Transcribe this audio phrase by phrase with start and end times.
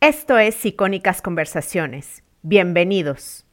[0.00, 2.22] Esto es Icónicas Conversaciones.
[2.42, 3.44] Bienvenidos.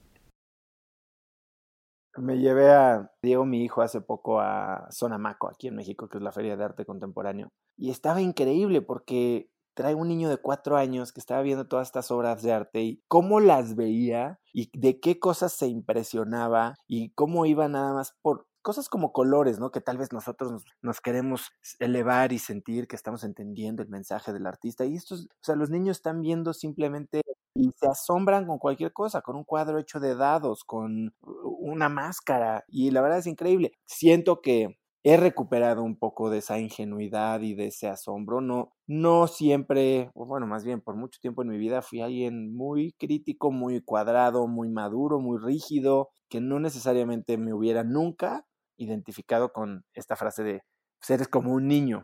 [2.18, 6.24] Me llevé a Diego, mi hijo, hace poco a Sonamaco, aquí en México, que es
[6.24, 7.50] la Feria de Arte Contemporáneo.
[7.76, 12.12] Y estaba increíble porque trae un niño de cuatro años que estaba viendo todas estas
[12.12, 17.48] obras de arte y cómo las veía y de qué cosas se impresionaba y cómo
[17.48, 19.70] iba nada más por cosas como colores, ¿no?
[19.70, 24.48] Que tal vez nosotros nos, queremos elevar y sentir que estamos entendiendo el mensaje del
[24.48, 24.86] artista.
[24.86, 27.22] Y estos, o sea, los niños están viendo simplemente
[27.54, 32.66] y se asombran con cualquier cosa, con un cuadro hecho de dados, con una máscara.
[32.68, 33.74] Y la verdad es increíble.
[33.86, 38.42] Siento que he recuperado un poco de esa ingenuidad y de ese asombro.
[38.42, 42.94] No, no siempre, bueno, más bien por mucho tiempo en mi vida fui alguien muy
[42.94, 49.86] crítico, muy cuadrado, muy maduro, muy rígido, que no necesariamente me hubiera nunca identificado con
[49.94, 50.62] esta frase de
[51.02, 52.04] seres como un niño.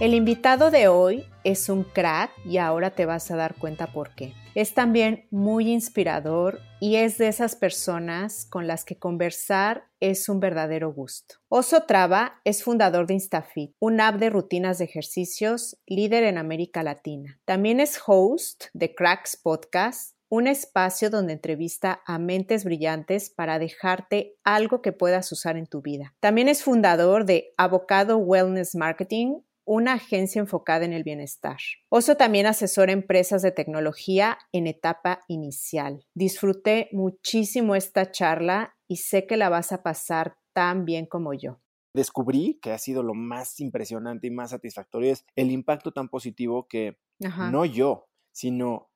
[0.00, 4.14] El invitado de hoy es un crack y ahora te vas a dar cuenta por
[4.14, 4.32] qué.
[4.54, 10.40] Es también muy inspirador y es de esas personas con las que conversar es un
[10.40, 11.34] verdadero gusto.
[11.50, 16.82] Oso Traba es fundador de InstaFit, un app de rutinas de ejercicios líder en América
[16.82, 17.38] Latina.
[17.44, 24.36] También es host de Cracks Podcast, un espacio donde entrevista a mentes brillantes para dejarte
[24.44, 26.14] algo que puedas usar en tu vida.
[26.20, 31.58] También es fundador de Avocado Wellness Marketing, una agencia enfocada en el bienestar.
[31.88, 36.06] Oso también asesora empresas de tecnología en etapa inicial.
[36.14, 41.60] Disfruté muchísimo esta charla y sé que la vas a pasar tan bien como yo.
[41.94, 46.68] Descubrí que ha sido lo más impresionante y más satisfactorio es el impacto tan positivo
[46.68, 48.89] que no yo, sino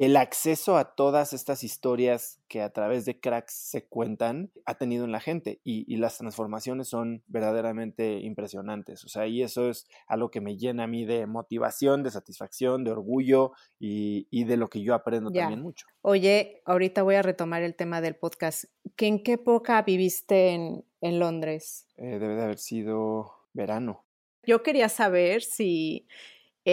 [0.00, 5.04] el acceso a todas estas historias que a través de cracks se cuentan ha tenido
[5.04, 9.04] en la gente y, las transformaciones son verdaderamente impresionantes.
[9.04, 12.82] O sea, y eso es algo que me llena a mí de motivación, de satisfacción,
[12.82, 15.86] de orgullo y, de lo que yo aprendo también mucho.
[16.00, 18.64] Oye, ahorita voy a retomar el tema del podcast.
[18.96, 21.86] ¿En qué época viviste en, Londres?
[21.98, 24.06] Eh, debe de haber sido verano.
[24.44, 26.08] Yo quería saber si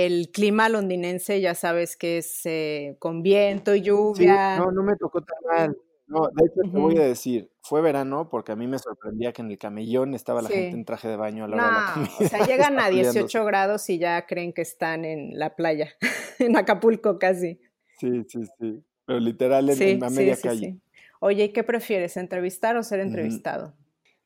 [0.06, 4.58] el clima londinense ya sabes que es eh, con viento y lluvia.
[4.58, 5.78] no, no me tocó tan mal.
[6.08, 9.42] No, de hecho te voy a decir, fue verano porque a mí me sorprendía que
[9.42, 11.94] en el camellón estaba la gente en traje de baño a la hora de la
[11.94, 12.12] comida.
[12.20, 15.90] O sea, llegan a 18 grados y ya creen que están en la playa,
[16.40, 17.60] en Acapulco casi.
[18.00, 18.84] Sí, sí, sí.
[19.06, 20.80] Pero literal en, la media calle.
[21.20, 23.74] Oye, ¿y qué prefieres, entrevistar o ser entrevistado?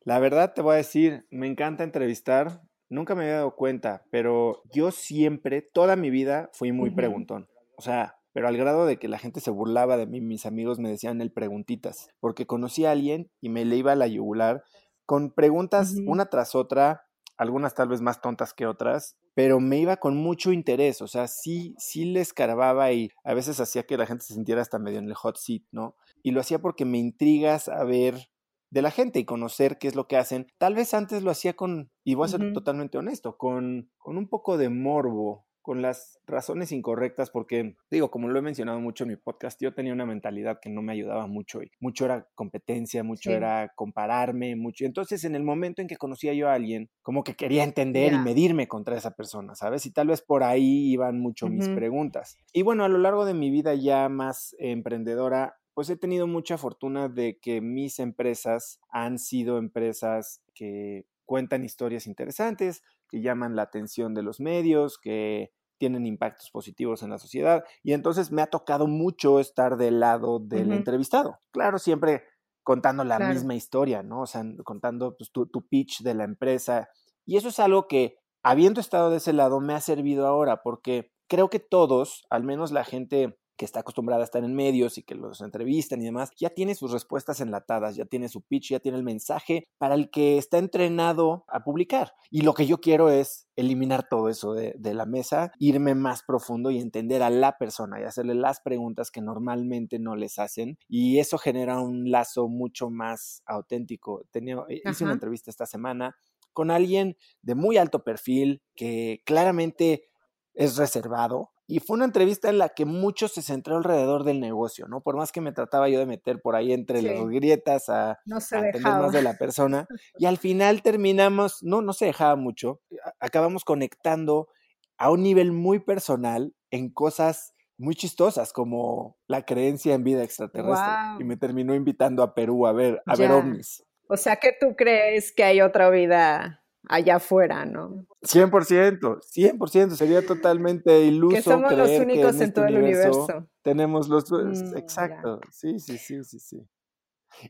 [0.03, 2.61] La verdad te voy a decir, me encanta entrevistar,
[2.91, 7.47] Nunca me había dado cuenta, pero yo siempre, toda mi vida, fui muy preguntón.
[7.78, 10.78] O sea, pero al grado de que la gente se burlaba de mí, mis amigos
[10.78, 14.66] me decían el preguntitas, porque conocí a alguien y me le iba a la yugular
[15.06, 17.07] con preguntas una tras otra,
[17.38, 21.30] algunas tal vez más tontas que otras, pero me iba con mucho interés, o sea,
[21.30, 25.00] sí, sí le escarbaba y a veces hacía que la gente se sintiera hasta medio
[25.00, 25.96] en el hot seat, ¿no?
[26.24, 28.31] Y lo hacía porque me intrigas a ver
[28.71, 30.47] de la gente y conocer qué es lo que hacen.
[30.57, 34.27] Tal vez antes lo hacía con, y voy a ser totalmente honesto, con, con un
[34.27, 39.11] poco de morbo, con las razones incorrectas, porque digo, como lo he mencionado mucho en
[39.11, 43.03] mi podcast, yo tenía una mentalidad que no me ayudaba mucho y mucho era competencia,
[43.03, 44.85] mucho era compararme, mucho.
[44.85, 48.17] Entonces, en el momento en que conocía yo a alguien, como que quería entender y
[48.17, 49.85] medirme contra esa persona, ¿sabes?
[49.85, 52.38] Y tal vez por ahí iban mucho mis preguntas.
[52.53, 56.57] Y bueno, a lo largo de mi vida ya más emprendedora, pues he tenido mucha
[56.57, 63.63] fortuna de que mis empresas han sido empresas que cuentan historias interesantes, que llaman la
[63.63, 67.63] atención de los medios, que tienen impactos positivos en la sociedad.
[67.83, 71.39] Y entonces me ha tocado mucho estar del lado del entrevistado.
[71.51, 72.24] Claro, siempre
[72.63, 74.21] contando la misma historia, ¿no?
[74.21, 76.89] O sea, contando pues, tu, tu pitch de la empresa.
[77.25, 81.12] Y eso es algo que, habiendo estado de ese lado, me ha servido ahora, porque
[81.27, 85.04] creo que todos, al menos la gente que está acostumbrada a estar en medios y
[85.04, 88.80] que los entrevistan y demás, ya tiene sus respuestas enlatadas, ya tiene su pitch, ya
[88.80, 92.16] tiene el mensaje para el que está entrenado a publicar.
[92.31, 96.72] Y lo que yo quiero es eliminar todo eso de, la mesa, irme más profundo
[96.72, 100.80] y entender a la persona y hacerle las preguntas que normalmente no les hacen.
[100.88, 104.25] Y eso genera un lazo mucho más auténtico.
[104.31, 106.16] Tenía, hice una entrevista esta semana
[106.52, 110.10] con alguien de muy alto perfil que claramente
[110.56, 111.52] es reservado.
[111.68, 115.02] Y fue una entrevista en la que mucho se centró alrededor del negocio, ¿no?
[115.02, 118.40] Por más que me trataba yo de meter por ahí entre las grietas a, no
[118.40, 119.88] entender más de la persona.
[120.18, 122.81] Y al final terminamos, no, no se dejaba mucho,
[123.19, 124.50] acabamos conectando
[124.98, 130.94] a un nivel muy personal en cosas muy chistosas como la creencia en vida extraterrestre
[131.19, 133.84] y me terminó invitando a Perú a ver a ver ovnis.
[134.08, 138.06] O sea que tú crees que hay otra vida allá afuera, ¿no?
[138.24, 143.48] 100%, 100%, sería totalmente iluso que somos los únicos en, este todo el universo.
[143.62, 145.42] Tenemos los mm, exacto.
[145.51, 146.68] Sí, sí, sí, sí, sí.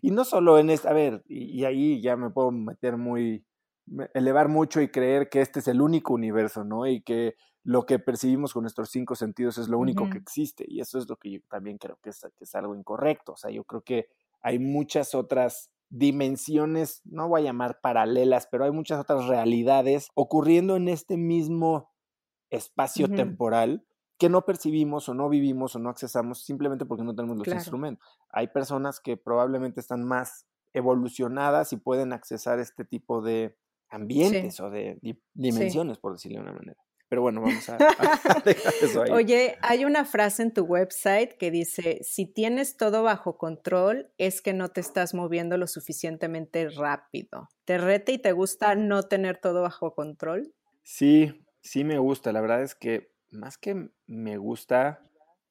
[0.01, 3.45] Y no solo en esta, a ver, y ahí ya me puedo meter muy
[4.13, 6.87] elevar mucho y creer que este es el único universo, ¿no?
[6.87, 10.65] Y que lo que percibimos con nuestros cinco sentidos es lo único que existe.
[10.67, 13.33] Y eso es lo que yo también creo que es, que es algo incorrecto.
[13.33, 14.07] O sea, yo creo que
[14.41, 20.77] hay muchas otras dimensiones, no voy a llamar paralelas, pero hay muchas otras realidades ocurriendo
[20.77, 21.91] en este mismo
[22.49, 23.85] espacio temporal
[24.17, 28.19] que no percibimos o no vivimos o no accesamos simplemente porque no tenemos los instrumentos.
[28.29, 33.57] Hay personas que probablemente están más evolucionadas y pueden accesar este tipo de
[33.89, 34.99] ambientes o de
[35.33, 36.79] dimensiones, por decirlo de una manera.
[37.11, 37.77] Pero bueno, vamos a,
[38.45, 39.11] dejar eso ahí.
[39.11, 44.41] Oye, hay una frase en tu website que dice, si tienes todo bajo control, es
[44.41, 47.49] que no te estás moviendo lo suficientemente rápido.
[47.65, 50.53] ¿Te rete y te gusta no tener todo bajo control?
[50.83, 52.31] Sí, sí me gusta.
[52.31, 55.03] La verdad es que más que me gusta,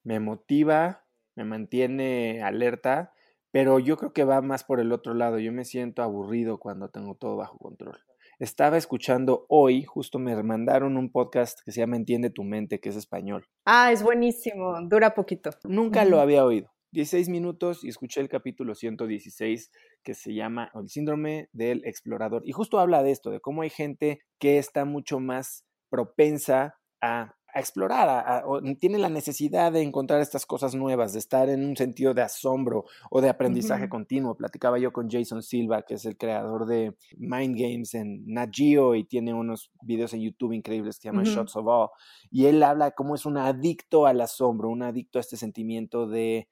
[0.02, 1.04] me motiva,
[1.34, 3.12] me mantiene alerta,
[3.50, 5.38] pero yo creo que va más por el otro lado.
[5.38, 8.00] Yo me siento aburrido cuando tengo todo bajo control.
[8.40, 12.88] Estaba escuchando hoy, justo me mandaron un podcast que se llama Entiende tu mente, que
[12.88, 13.46] es español.
[13.66, 15.50] Ah, es buenísimo, dura poquito.
[15.64, 16.72] Nunca lo había oído.
[16.92, 19.70] 16 minutos y escuché el capítulo 116
[20.02, 22.40] que se llama El síndrome del explorador.
[22.46, 27.36] Y justo habla de esto, de cómo hay gente que está mucho más propensa a
[27.54, 31.76] a explorar, o tiene la necesidad de encontrar estas cosas nuevas, de estar en un
[31.76, 34.36] sentido de asombro o de aprendizaje continuo.
[34.36, 38.94] Platicaba yo con Jason Silva, que es el creador de Mind Games en Nat Geo
[38.94, 41.88] y tiene unos videos en YouTube increíbles que se llaman Shots of All.
[42.30, 46.48] Y él habla cómo es un adicto al asombro, un adicto a este sentimiento de,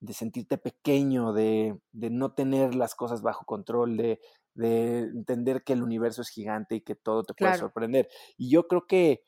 [0.00, 4.20] de sentirte pequeño, de, de, no tener las cosas bajo control, de,
[4.54, 8.08] de, entender que el universo es gigante y que todo te puede sorprender.
[8.36, 9.22] Y yo creo que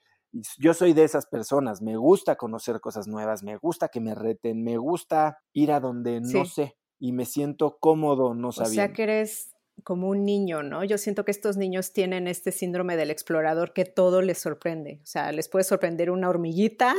[0.59, 4.63] yo soy de esas personas, me gusta conocer cosas nuevas, me gusta que me reten,
[4.63, 8.83] me gusta ir a donde no sé y me siento cómodo no sabiendo.
[8.83, 9.55] O sea que eres
[9.85, 10.85] como un niño, ¿no?
[10.85, 15.01] Yo siento que estos niños tienen este síndrome del explorador que todo les sorprende.
[15.03, 16.95] O sea, les puede sorprender una hormiguita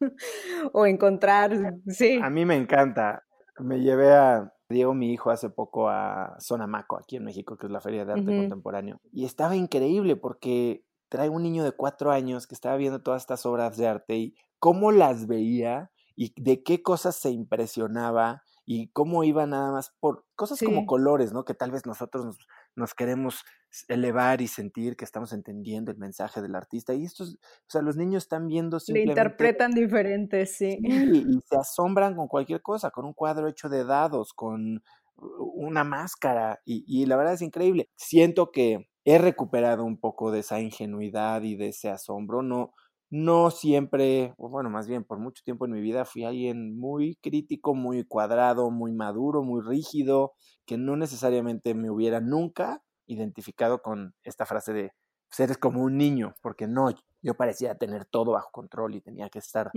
[0.72, 2.18] o encontrar, sí.
[2.22, 3.24] A mí me encanta.
[3.58, 7.72] Me llevé a Diego, mi hijo, hace poco a Sonamaco, aquí en México, que es
[7.72, 9.00] la Feria de Arte Contemporáneo.
[9.12, 13.44] Y estaba increíble porque trae un niño de cuatro años que estaba viendo todas estas
[13.44, 19.22] obras de arte y cómo las veía y de qué cosas se impresionaba y cómo
[19.22, 21.44] iba nada más por cosas como colores, ¿no?
[21.44, 22.38] Que tal vez nosotros
[22.76, 23.44] nos, queremos
[23.88, 26.94] elevar y sentir que estamos entendiendo el mensaje del artista.
[26.94, 29.14] Y estos, o sea, los niños están viendo simplemente...
[29.14, 30.78] Le interpretan diferente, sí.
[30.82, 34.82] Y, se asombran con cualquier cosa, con un cuadro hecho de dados, con
[35.16, 36.62] una máscara.
[36.64, 37.90] Y, y la verdad es increíble.
[37.96, 42.42] Siento que he recuperado un poco de esa ingenuidad y de ese asombro.
[42.42, 42.72] No,
[43.10, 47.74] no siempre, bueno, más bien por mucho tiempo en mi vida fui alguien muy crítico,
[47.74, 50.32] muy cuadrado, muy maduro, muy rígido,
[50.66, 54.92] que no necesariamente me hubiera nunca identificado con esta frase de
[55.30, 56.90] seres pues, como un niño, porque no,
[57.22, 59.74] yo parecía tener todo bajo control y tenía que estar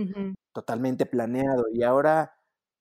[0.52, 2.32] totalmente planeado y ahora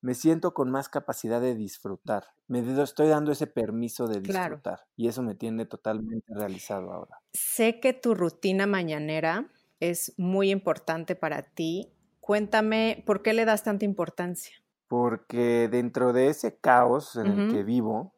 [0.05, 2.25] me siento con más capacidad de disfrutar.
[2.47, 7.23] Me estoy dando ese permiso de disfrutar y eso me tiene totalmente realizado ahora.
[7.33, 11.91] Sé que tu rutina mañanera es muy importante para ti.
[12.19, 14.55] Cuéntame, ¿por qué le das tanta importancia?
[14.87, 18.13] Porque dentro de ese caos en el que vivo,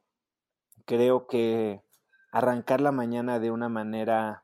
[0.83, 1.85] creo que
[2.33, 4.43] arrancar la mañana de una manera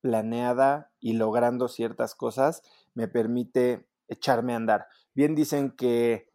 [0.00, 2.62] planeada y logrando ciertas cosas
[2.94, 4.86] me permite echarme a andar.
[5.12, 6.27] Bien dicen que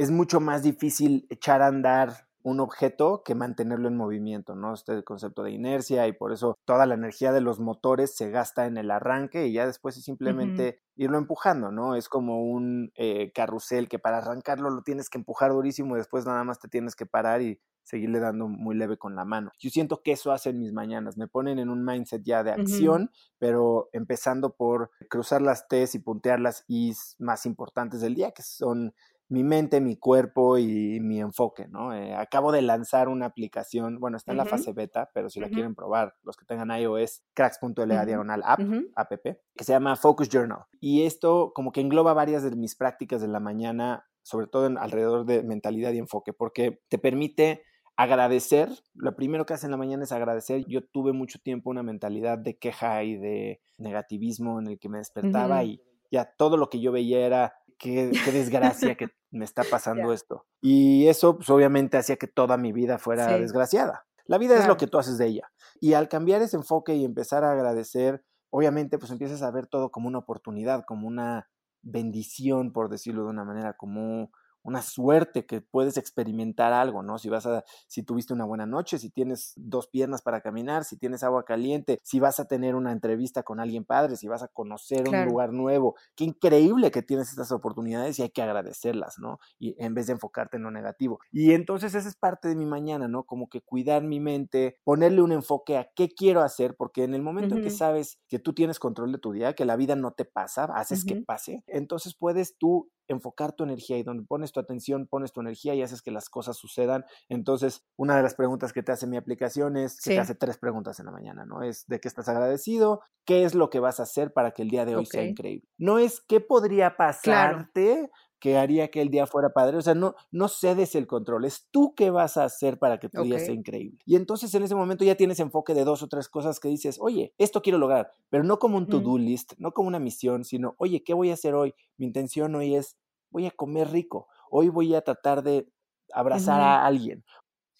[0.00, 4.72] es mucho más difícil echar a andar un objeto que mantenerlo en movimiento, ¿no?
[4.72, 8.64] Este concepto de inercia y por eso toda la energía de los motores se gasta
[8.64, 11.96] en el arranque y ya después es simplemente irlo empujando, ¿no?
[11.96, 16.24] Es como un eh, carrusel que para arrancarlo lo tienes que empujar durísimo y después
[16.24, 19.50] nada más te tienes que parar y seguirle dando muy leve con la mano.
[19.58, 23.10] Yo siento que eso hacen mis mañanas, me ponen en un mindset ya de acción,
[23.38, 28.42] pero empezando por cruzar las T's y puntear las I's más importantes del día, que
[28.42, 28.94] son
[29.30, 31.94] mi mente, mi cuerpo y mi enfoque, ¿no?
[31.94, 35.48] Eh, acabo de lanzar una aplicación, bueno, está en la fase beta, pero si la
[35.48, 38.60] quieren probar, los que tengan iOS, cracks.la diagonal app,
[38.96, 39.12] app,
[39.56, 40.64] que se llama Focus Journal.
[40.80, 44.76] Y esto como que engloba varias de mis prácticas de la mañana, sobre todo en,
[44.76, 47.62] alrededor de mentalidad y enfoque, porque te permite
[47.94, 48.68] agradecer.
[48.94, 50.64] Lo primero que hace en la mañana es agradecer.
[50.66, 54.98] Yo tuve mucho tiempo una mentalidad de queja y de negativismo en el que me
[54.98, 60.12] despertaba y ya todo lo que yo veía era qué, desgracia que me está pasando
[60.12, 60.46] esto.
[60.60, 64.06] Y eso, pues, obviamente, hacía que toda mi vida fuera desgraciada.
[64.26, 65.50] La vida es lo que tú haces de ella.
[65.80, 69.90] Y al cambiar ese enfoque y empezar a agradecer, obviamente, pues empiezas a ver todo
[69.90, 71.48] como una oportunidad, como una
[71.82, 74.30] bendición, por decirlo de una manera, como
[74.62, 77.18] una suerte que puedes experimentar algo, ¿no?
[77.18, 80.96] Si vas a, si tuviste una buena noche, si tienes dos piernas para caminar, si
[80.96, 84.48] tienes agua caliente, si vas a tener una entrevista con alguien padre, si vas a
[84.48, 89.38] conocer un lugar nuevo, qué increíble que tienes estas oportunidades y hay que agradecerlas, ¿no?
[89.58, 91.20] Y en vez de enfocarte en lo negativo.
[91.32, 93.24] Y entonces esa es parte de mi mañana, ¿no?
[93.24, 97.22] Como que cuidar mi mente, ponerle un enfoque a qué quiero hacer, porque en el
[97.22, 100.12] momento en que sabes que tú tienes control de tu día, que la vida no
[100.12, 104.60] te pasa, haces que pase, entonces puedes tú enfocar tu energía y donde pones tu
[104.60, 107.04] atención, pones tu energía y haces que las cosas sucedan.
[107.28, 110.58] Entonces, una de las preguntas que te hace mi aplicación es que te hace tres
[110.58, 111.62] preguntas en la mañana, ¿no?
[111.62, 114.70] Es de qué estás agradecido, qué es lo que vas a hacer para que el
[114.70, 115.68] día de hoy sea increíble.
[115.76, 119.76] No es qué podría pasarte, que haría que el día fuera padre.
[119.76, 123.08] O sea, no, no cedes el control, es tú qué vas a hacer para que
[123.08, 123.98] tu día sea increíble.
[124.04, 126.98] Y entonces en ese momento ya tienes enfoque de dos o tres cosas que dices,
[127.00, 130.74] oye, esto quiero lograr, pero no como un to-do list, no como una misión, sino,
[130.78, 131.74] oye, ¿qué voy a hacer hoy?
[131.98, 132.96] Mi intención hoy es,
[133.30, 135.70] voy a comer rico, hoy voy a tratar de
[136.12, 137.24] abrazar a alguien.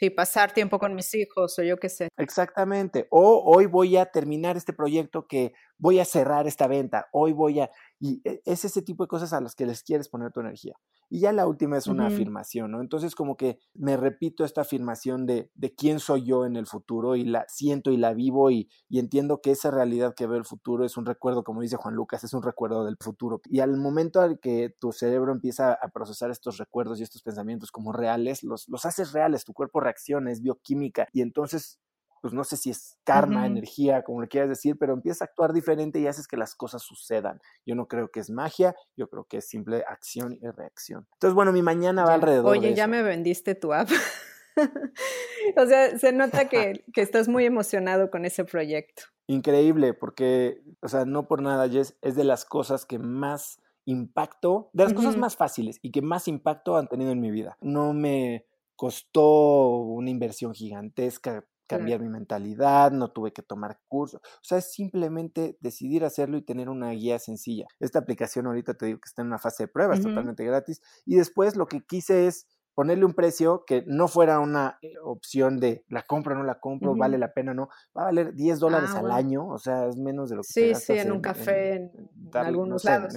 [0.00, 2.09] Sí, pasar tiempo con mis hijos o yo qué sé.
[2.17, 3.07] Exactamente.
[3.11, 7.61] O hoy voy a terminar este proyecto que voy a cerrar esta venta, hoy voy
[7.61, 7.71] a...
[8.00, 10.75] Y e, es ese tipo de cosas a las que les quieres poner tu energía.
[11.09, 12.80] Y ya la última es una afirmación, ¿no?
[12.80, 17.16] Entonces como que me repito esta afirmación de, de quién soy yo en el futuro
[17.16, 20.45] y la siento y la vivo y, y entiendo que esa realidad que veo el
[20.45, 23.40] futuro es un recuerdo, como dice Juan Lucas, es un recuerdo del futuro.
[23.45, 27.71] Y al momento al que tu cerebro empieza a procesar estos recuerdos y estos pensamientos
[27.71, 31.80] como reales, los, los haces reales, tu cuerpo reacciona, es bioquímica y entonces
[32.21, 35.53] pues no sé si es karma, energía, como le quieras decir, pero empieza a actuar
[35.53, 37.41] diferente y haces que las cosas sucedan.
[37.67, 41.07] Yo no creo que es magia, yo creo que es simple acción y reacción.
[41.15, 42.47] Entonces, bueno, mi mañana va alrededor.
[42.47, 43.89] Oye, ya me vendiste tu app.
[45.57, 49.05] o sea, se nota que, que, estás muy emocionado con ese proyecto.
[49.27, 54.71] Increíble, porque, o sea, no por nada, Jess, es de las cosas que más impacto,
[54.73, 57.57] de las cosas más fáciles y que más impacto han tenido en mi vida.
[57.61, 58.47] No me
[58.77, 64.21] costó una inversión gigantesca cambiar mi mentalidad, no tuve que tomar cursos.
[64.25, 67.67] O sea, es simplemente decidir hacerlo y tener una guía sencilla.
[67.79, 70.83] Esta aplicación ahorita te digo que está en una fase de prueba, es totalmente gratis.
[71.07, 75.61] Y después lo que quise es ponerle un precio que no fuera una eh, opción
[75.61, 77.69] de la compro, no la compro, vale la pena, no.
[77.97, 80.53] Va a valer 10 dólares ah, al año, o sea, es menos de lo que
[80.53, 83.15] Sí, sí, en un café, en, algunos lados.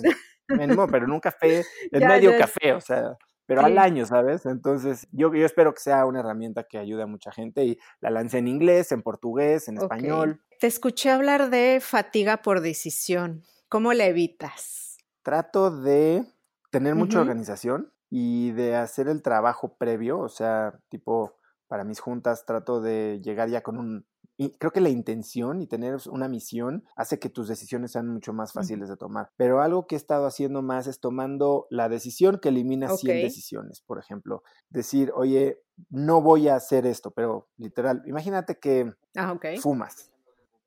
[0.48, 4.46] no, pero en un café, en medio café, o sea pero al año, ¿sabes?
[4.46, 8.10] Entonces, yo, yo espero que sea una herramienta que ayude a mucha gente y la
[8.10, 10.42] lancé en inglés, en portugués, en español.
[10.60, 13.44] Te escuché hablar de fatiga por decisión.
[13.68, 14.98] ¿Cómo la evitas?
[15.24, 16.26] Trato de
[16.70, 21.36] tener mucha organización y de hacer el trabajo previo, o sea, tipo,
[21.68, 24.06] para mis juntas trato de llegar ya con un
[24.38, 28.34] y creo que la intención y tener una misión hace que tus decisiones sean mucho
[28.34, 29.32] más fáciles de tomar.
[29.38, 33.82] Pero algo que he estado haciendo más es tomando la decisión que elimina 100 decisiones.
[33.82, 40.12] Por ejemplo, decir, oye, no voy a hacer esto, pero literal, imagínate que ah, fumas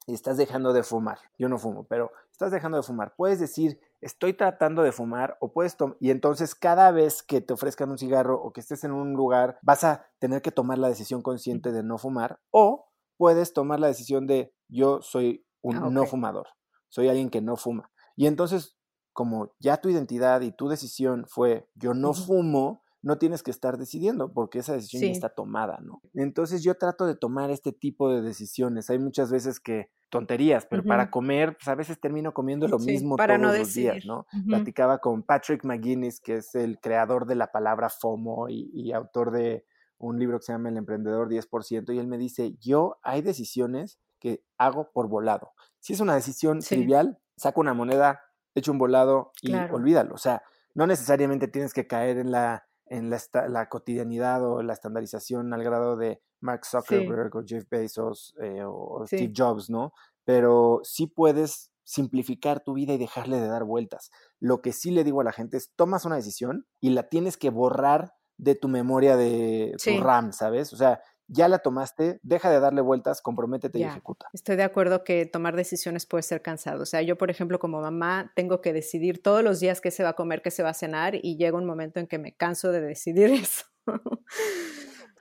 [0.06, 1.18] y estás dejando de fumar.
[1.36, 3.14] Yo no fumo, pero estás dejando de fumar.
[3.16, 7.90] Puedes decir, estoy tratando de fumar o puedes y entonces cada vez que te ofrezcan
[7.90, 11.22] un cigarro o que estés en un lugar, vas a tener que tomar la decisión
[11.22, 16.06] consciente de no fumar o puedes tomar la decisión de yo soy un ah, no
[16.06, 16.46] fumador,
[16.88, 17.90] soy alguien que no fuma.
[18.16, 18.76] Y entonces,
[19.12, 23.78] como ya tu identidad y tu decisión fue yo no fumo, no tienes que estar
[23.78, 26.00] decidiendo porque esa decisión ya está tomada, ¿no?
[26.14, 28.90] Entonces yo trato de tomar este tipo de decisiones.
[28.90, 33.16] Hay muchas veces que tonterías, pero para comer, pues a veces termino comiendo lo mismo
[33.16, 34.26] todos los días, ¿no?
[34.46, 39.64] Platicaba con Patrick McGuinness, que es el creador de la palabra FOMO y autor de
[39.98, 43.98] un libro que se llama El Emprendedor 10%, y él me dice, yo hay decisiones
[44.18, 45.52] que hago por volado.
[45.80, 48.20] Si es una decisión trivial, saco una moneda,
[48.54, 50.14] echo un volado y olvídalo.
[50.14, 50.42] O sea,
[50.74, 55.96] no necesariamente tienes que caer en la, en la, cotidianidad o la estandarización al grado
[55.96, 59.92] de Mark Zuckerberg o Jeff Bezos eh, o Steve Jobs, ¿no?
[60.24, 64.10] Pero sí puedes simplificar tu vida y dejarle de dar vueltas.
[64.40, 67.36] Lo que sí le digo a la gente es, tomas una decisión y la tienes
[67.36, 70.72] que borrar de tu memoria de tu RAM, ¿sabes?
[70.72, 74.28] O sea, ya la tomaste, deja de darle vueltas, comprométete y ejecuta.
[74.32, 76.82] Estoy de acuerdo que tomar decisiones puede ser cansado.
[76.82, 80.04] O sea, yo, por ejemplo, como mamá, tengo que decidir todos los días qué se
[80.04, 82.34] va a comer, qué se va a cenar, y llega un momento en que me
[82.34, 83.64] canso de decidir eso.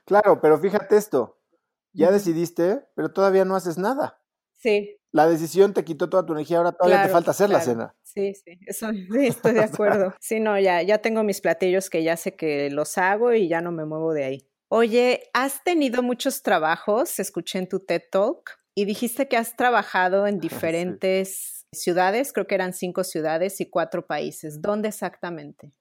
[0.04, 1.40] claro, pero fíjate esto,
[1.92, 4.20] ya decidiste, pero todavía no haces nada.
[4.52, 4.98] Sí.
[5.16, 7.94] La decisión te quitó toda tu energía, ahora todavía te falta hacer la cena.
[8.02, 10.14] Sí, sí, eso, sí, estoy de acuerdo.
[10.20, 13.62] Sí, no, ya, ya tengo mis platillos que ya sé que los hago y ya
[13.62, 14.50] no me muevo de ahí.
[14.68, 20.26] Oye, has tenido muchos trabajos, escuché en tu TED Talk, y dijiste que has trabajado
[20.26, 24.60] en diferentes ciudades, creo que eran cinco ciudades y cuatro países.
[24.60, 25.72] ¿Dónde exactamente?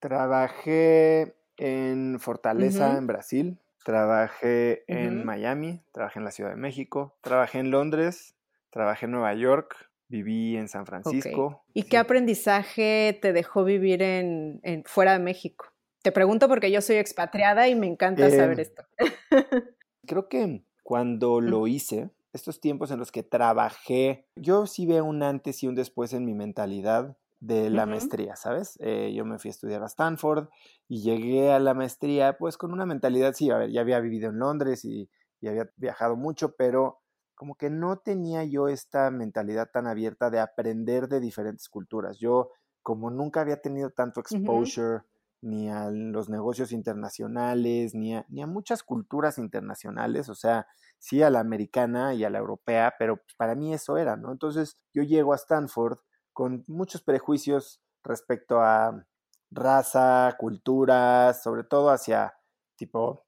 [0.00, 7.58] Trabajé en Fortaleza, en Brasil, trabajé en Miami, trabajé en la Ciudad de México, trabajé
[7.60, 8.34] en Londres,
[8.72, 9.76] trabajé en Nueva York,
[10.08, 11.62] viví en San Francisco.
[11.72, 15.66] ¿Y qué aprendizaje te dejó vivir en, fuera de México?
[16.02, 18.82] Te pregunto porque yo soy expatriada y me encanta saber em, esto.
[20.06, 25.22] creo que cuando lo hice, estos tiempos en los que trabajé, yo sí veo un
[25.22, 28.78] antes y un después en mi mentalidad de la maestría, ¿sabes?
[28.80, 30.48] Eh, yo me fui a estudiar a Stanford
[30.88, 34.30] y llegué a la maestría pues con una mentalidad, sí, a ver, ya había vivido
[34.30, 35.10] en Londres y,
[35.44, 37.01] había viajado mucho, pero
[37.42, 42.20] como que no tenía yo esta mentalidad tan abierta de aprender de diferentes culturas.
[42.20, 42.50] Yo
[42.82, 45.00] como nunca había tenido tanto exposure
[45.40, 50.68] ni a los negocios internacionales, ni a, ni a muchas culturas internacionales, o sea,
[50.98, 54.30] sí a la americana y a la europea, pero pues, para mí eso era, ¿no?
[54.30, 55.98] Entonces yo llego a Stanford
[56.32, 59.04] con muchos prejuicios respecto a
[59.50, 62.34] raza, culturas, sobre todo hacia
[62.76, 63.26] tipo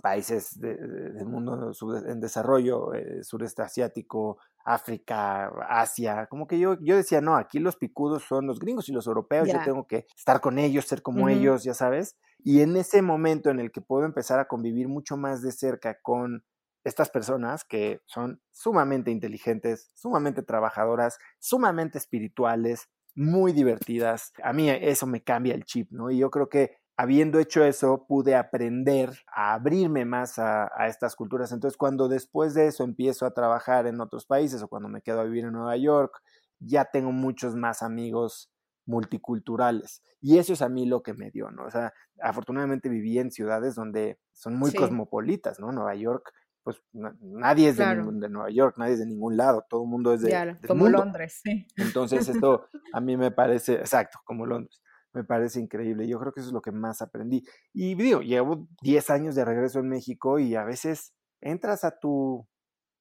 [0.00, 1.72] países del mundo
[2.06, 7.76] en desarrollo, eh, sureste asiático, África, Asia, como que yo, yo decía, no, aquí los
[7.76, 11.28] picudos son los gringos y los europeos, yo tengo que estar con ellos, ser como
[11.28, 12.16] ellos, ya sabes.
[12.44, 15.98] Y en ese momento en el que puedo empezar a convivir mucho más de cerca
[16.00, 16.44] con
[16.84, 25.06] estas personas que son sumamente inteligentes, sumamente trabajadoras, sumamente espirituales, muy divertidas, a mí eso
[25.06, 26.10] me cambia el chip, ¿no?
[26.10, 31.52] Y yo creo que habiendo hecho eso, pude aprender a abrirme más a, estas culturas.
[31.52, 35.20] Entonces, cuando después de eso empiezo a trabajar en otros países o cuando me quedo
[35.20, 36.22] a vivir en Nueva York,
[36.58, 38.50] ya tengo muchos más amigos
[38.84, 40.02] multiculturales.
[40.20, 41.64] Y eso es a mí lo que me dio, ¿no?
[41.64, 45.72] O sea, afortunadamente viví en ciudades donde son muy cosmopolitas, ¿no?
[45.72, 49.88] Nueva York, pues nadie es de, Nueva York, nadie es de ningún lado, todo el
[49.88, 50.56] mundo es de...
[50.66, 51.66] como Londres, sí.
[51.76, 54.80] Entonces, esto a mí me parece, exacto, como Londres
[55.12, 56.08] me parece increíble.
[56.08, 57.44] Yo creo que eso es lo que más aprendí.
[57.72, 62.46] Y digo, llevo 10 años de regreso en México y a veces entras a tu,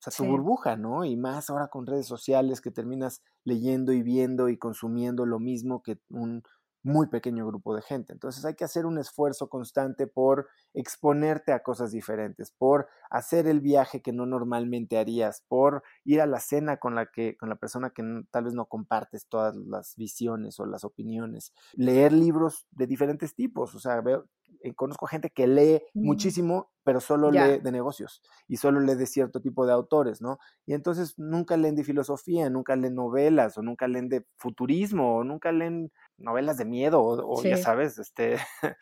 [0.05, 1.05] a tu burbuja, ¿no?
[1.05, 5.81] Y más ahora con redes sociales que terminas leyendo y viendo y consumiendo lo mismo
[5.81, 6.43] que un
[6.83, 8.13] muy pequeño grupo de gente.
[8.13, 13.61] Entonces hay que hacer un esfuerzo constante por exponerte a cosas diferentes, por hacer el
[13.61, 17.55] viaje que no normalmente harías, por ir a la cena con la que con la
[17.55, 22.87] persona que tal vez no compartes todas las visiones o las opiniones, leer libros de
[22.87, 24.27] diferentes tipos, o sea, veo,
[24.63, 29.05] eh, conozco gente que lee muchísimo, pero solo lee de negocios y solo lee de
[29.05, 30.39] cierto tipo de autores, ¿no?
[30.65, 35.23] Y entonces nunca leen de filosofía, nunca leen novelas o nunca leen de futurismo o
[35.23, 38.37] nunca leen novelas de miedo o, ya sabes, este...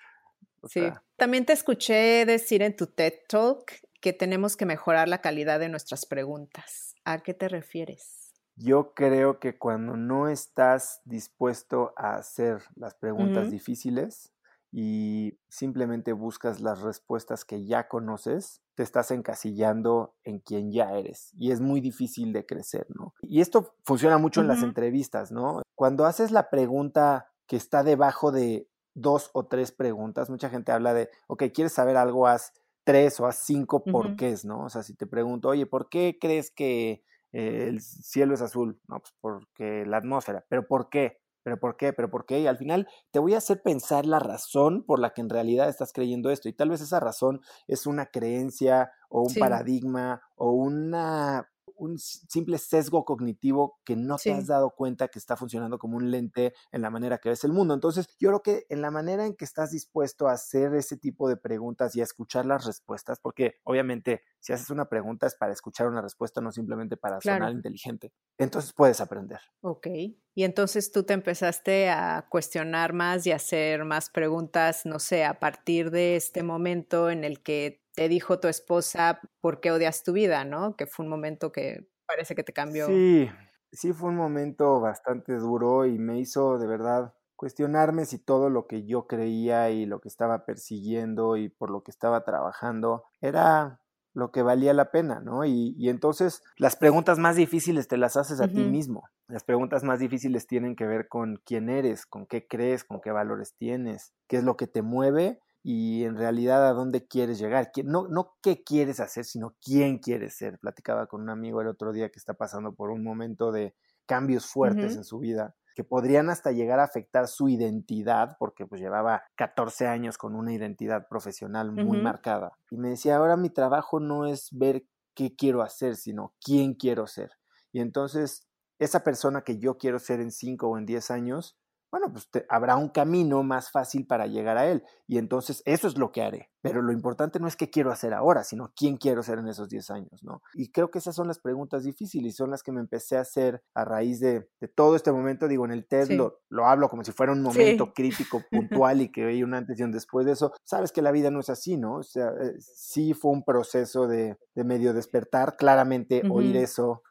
[0.63, 0.82] sí,
[1.15, 5.69] también te escuché decir en tu TED Talk que tenemos que mejorar la calidad de
[5.69, 6.95] nuestras preguntas.
[7.05, 8.34] ¿A qué te refieres?
[8.55, 14.34] Yo creo que cuando no estás dispuesto a hacer las preguntas difíciles,
[14.71, 21.32] y simplemente buscas las respuestas que ya conoces, te estás encasillando en quien ya eres
[21.36, 23.13] y es muy difícil de crecer, ¿no?
[23.21, 25.62] Y esto funciona mucho en las entrevistas, ¿no?
[25.75, 30.93] Cuando haces la pregunta que está debajo de dos o tres preguntas, mucha gente habla
[30.93, 32.27] de, ok, ¿quieres saber algo?
[32.27, 32.53] Haz
[32.84, 34.65] tres o haz cinco por qué, ¿no?
[34.65, 38.79] O sea, si te pregunto, oye, ¿por qué crees que el cielo es azul?
[38.88, 41.19] No, pues porque la atmósfera, pero ¿por qué?
[41.49, 41.93] Pero ¿por qué?
[41.93, 42.41] ¿Pero por qué?
[42.41, 45.67] Y al final te voy a hacer pensar la razón por la que en realidad
[45.67, 46.47] estás creyendo esto.
[46.47, 52.57] Y tal vez esa razón es una creencia o un paradigma o una un simple
[52.57, 56.81] sesgo cognitivo que no te has dado cuenta que está funcionando como un lente en
[56.81, 57.73] la manera que ves el mundo.
[57.73, 61.27] Entonces, yo creo que en la manera en que estás dispuesto a hacer ese tipo
[61.27, 65.51] de preguntas y a escuchar las respuestas, porque obviamente si haces una pregunta es para
[65.51, 68.13] escuchar una respuesta, no simplemente para sonar inteligente.
[68.37, 69.39] Entonces puedes aprender.
[69.61, 69.87] Ok.
[70.33, 75.25] Y entonces tú te empezaste a cuestionar más y a hacer más preguntas, no sé,
[75.25, 80.03] a partir de este momento en el que te dijo tu esposa por qué odias
[80.03, 80.77] tu vida, ¿no?
[80.77, 82.88] Que fue un momento que parece que te cambió.
[82.88, 83.29] Sí,
[83.73, 88.67] sí fue un momento bastante duro y me hizo de verdad cuestionarme si todo lo
[88.67, 93.81] que yo creía y lo que estaba persiguiendo y por lo que estaba trabajando era
[94.13, 95.43] lo que valía la pena, ¿no?
[95.43, 99.09] Y, entonces las preguntas más difíciles te las haces a ti mismo.
[99.27, 103.12] Las preguntas más difíciles tienen que ver con quién eres, con qué crees, con qué
[103.12, 107.71] valores tienes, qué es lo que te mueve y en realidad a dónde quieres llegar.
[107.86, 110.58] No, no qué quieres hacer, sino quién quieres ser.
[110.58, 113.75] Platicaba con un amigo el otro día que está pasando por un momento de
[114.08, 118.82] cambios fuertes en su vida que podrían hasta llegar a afectar su identidad, porque pues
[118.82, 122.58] llevaba 14 años con una identidad profesional muy marcada.
[122.71, 127.05] Y me decía, ahora mi trabajo no es ver qué quiero hacer, sino quién quiero
[127.05, 127.34] ser.
[127.71, 128.47] Y entonces,
[128.79, 131.59] esa persona que yo quiero ser en 5 o en 10 años,
[131.91, 134.84] bueno, pues habrá un camino más fácil para llegar a él.
[135.08, 136.49] Y entonces eso es lo que haré.
[136.62, 139.69] Pero lo importante no es qué quiero hacer ahora, sino quién quiero ser en esos
[139.69, 140.41] 10 años, ¿no?
[140.54, 143.21] Y creo que esas son las preguntas difíciles y son las que me empecé a
[143.21, 145.47] hacer a raíz de, todo este momento.
[145.47, 149.25] Digo, en el TED lo, hablo como si fuera un momento crítico, puntual y que
[149.25, 150.52] hay un antes y un después de eso.
[150.63, 151.95] Sabes que la vida no es así, ¿no?
[151.97, 157.02] O sea, eh, sí fue un proceso de, medio despertar, claramente oír eso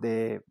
[0.00, 0.44] de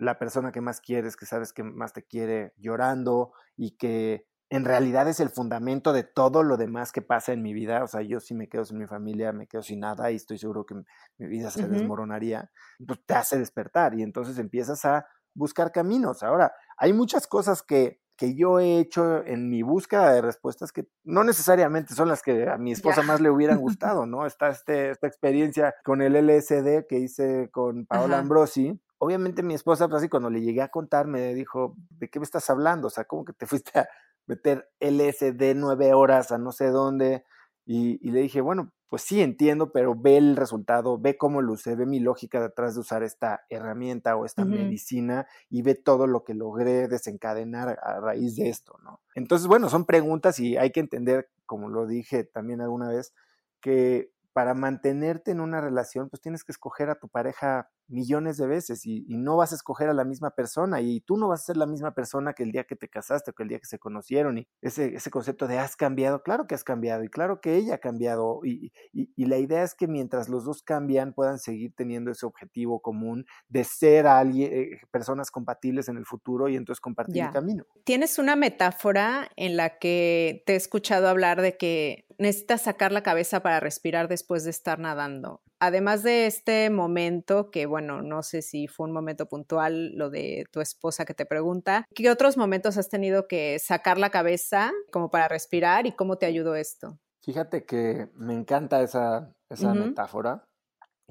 [0.00, 4.64] la persona que más quieres, que sabes que más te quiere llorando y que en
[4.64, 7.84] realidad es el fundamento de todo lo demás que pasa en mi vida.
[7.84, 10.38] O sea, yo si me quedo sin mi familia, me quedo sin nada y estoy
[10.38, 10.74] seguro que
[11.18, 12.50] mi vida se desmoronaría,
[12.84, 16.24] pues te hace despertar y entonces empiezas a buscar caminos.
[16.24, 20.88] Ahora, hay muchas cosas que, que yo he hecho en mi búsqueda de respuestas que
[21.04, 24.26] no necesariamente son las que a mi esposa más le hubieran gustado, ¿no?
[24.26, 29.88] Está este, esta experiencia con el LSD que hice con Paola Ambrosi, obviamente mi esposa,
[29.88, 32.88] pues así cuando le llegué a contar, me dijo, ¿de qué me estás hablando?
[32.88, 33.88] O sea, ¿cómo que te fuiste a
[34.26, 37.24] meter LSD nueve horas a no sé dónde?
[37.66, 41.86] Y, le dije, bueno, pues sí entiendo, pero ve el resultado, ve cómo luce, ve
[41.86, 46.34] mi lógica detrás de usar esta herramienta o esta medicina y ve todo lo que
[46.34, 49.00] logré desencadenar a raíz de esto, ¿no?
[49.14, 53.14] Entonces, bueno, son preguntas y hay que entender, como lo dije también alguna vez,
[53.60, 58.46] que para mantenerte en una relación, pues tienes que escoger a tu pareja millones de
[58.46, 61.46] veces y, no vas a escoger a la misma persona y tú no vas a
[61.46, 63.66] ser la misma persona que el día que te casaste o que el día que
[63.66, 67.40] se conocieron y ese, ese concepto de has cambiado, claro que has cambiado y claro
[67.40, 68.72] que ella ha cambiado y,
[69.16, 73.62] la idea es que mientras los dos cambian puedan seguir teniendo ese objetivo común de
[73.62, 77.64] ser alguien, eh, personas compatibles en el futuro y entonces compartir el camino.
[77.84, 83.02] Tienes una metáfora en la que te he escuchado hablar de que necesitas sacar la
[83.02, 85.40] cabeza para respirar después de estar nadando.
[85.58, 90.44] Además de este momento, que bueno, no sé si fue un momento puntual, lo de
[90.52, 95.10] tu esposa que te pregunta, ¿qué otros momentos has tenido que sacar la cabeza como
[95.10, 96.98] para respirar y cómo te ayudó esto?
[97.22, 100.44] Fíjate que me encanta esa, esa metáfora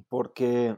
[0.08, 0.78] porque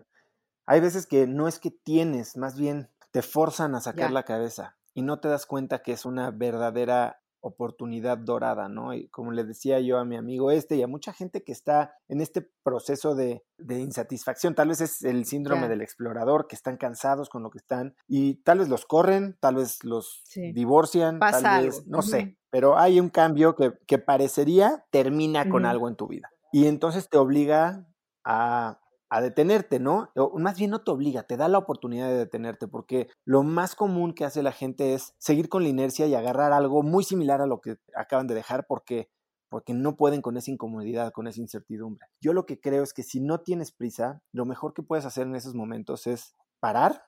[0.66, 4.78] hay veces que no es que tienes, más bien te forzan a sacar la cabeza
[4.94, 8.94] y no te das cuenta que es una verdadera oportunidad dorada, ¿no?
[8.94, 11.96] Y como le decía yo a mi amigo este y a mucha gente que está
[12.08, 17.30] en este proceso de, insatisfacción, tal vez es el síndrome del explorador, que están cansados
[17.30, 21.86] con lo que están y tal vez los corren, tal vez los divorcian, tal vez,
[21.88, 26.30] no sé, pero hay un cambio que, que parecería termina con algo en tu vida.
[26.52, 27.88] Y entonces te obliga
[28.24, 28.81] a
[29.12, 30.10] a detenerte, ¿no?
[30.16, 33.76] O más bien no te obliga, te da la oportunidad de detenerte, porque lo más
[33.76, 37.42] común que hace la gente es seguir con la inercia y agarrar algo muy similar
[37.42, 39.10] a lo que acaban de dejar porque
[39.50, 42.08] porque no pueden con esa incomodidad, con esa incertidumbre.
[42.22, 45.28] Yo lo que creo es que si no tienes prisa, lo mejor que puedes hacer
[45.28, 47.04] en esos momentos es parar,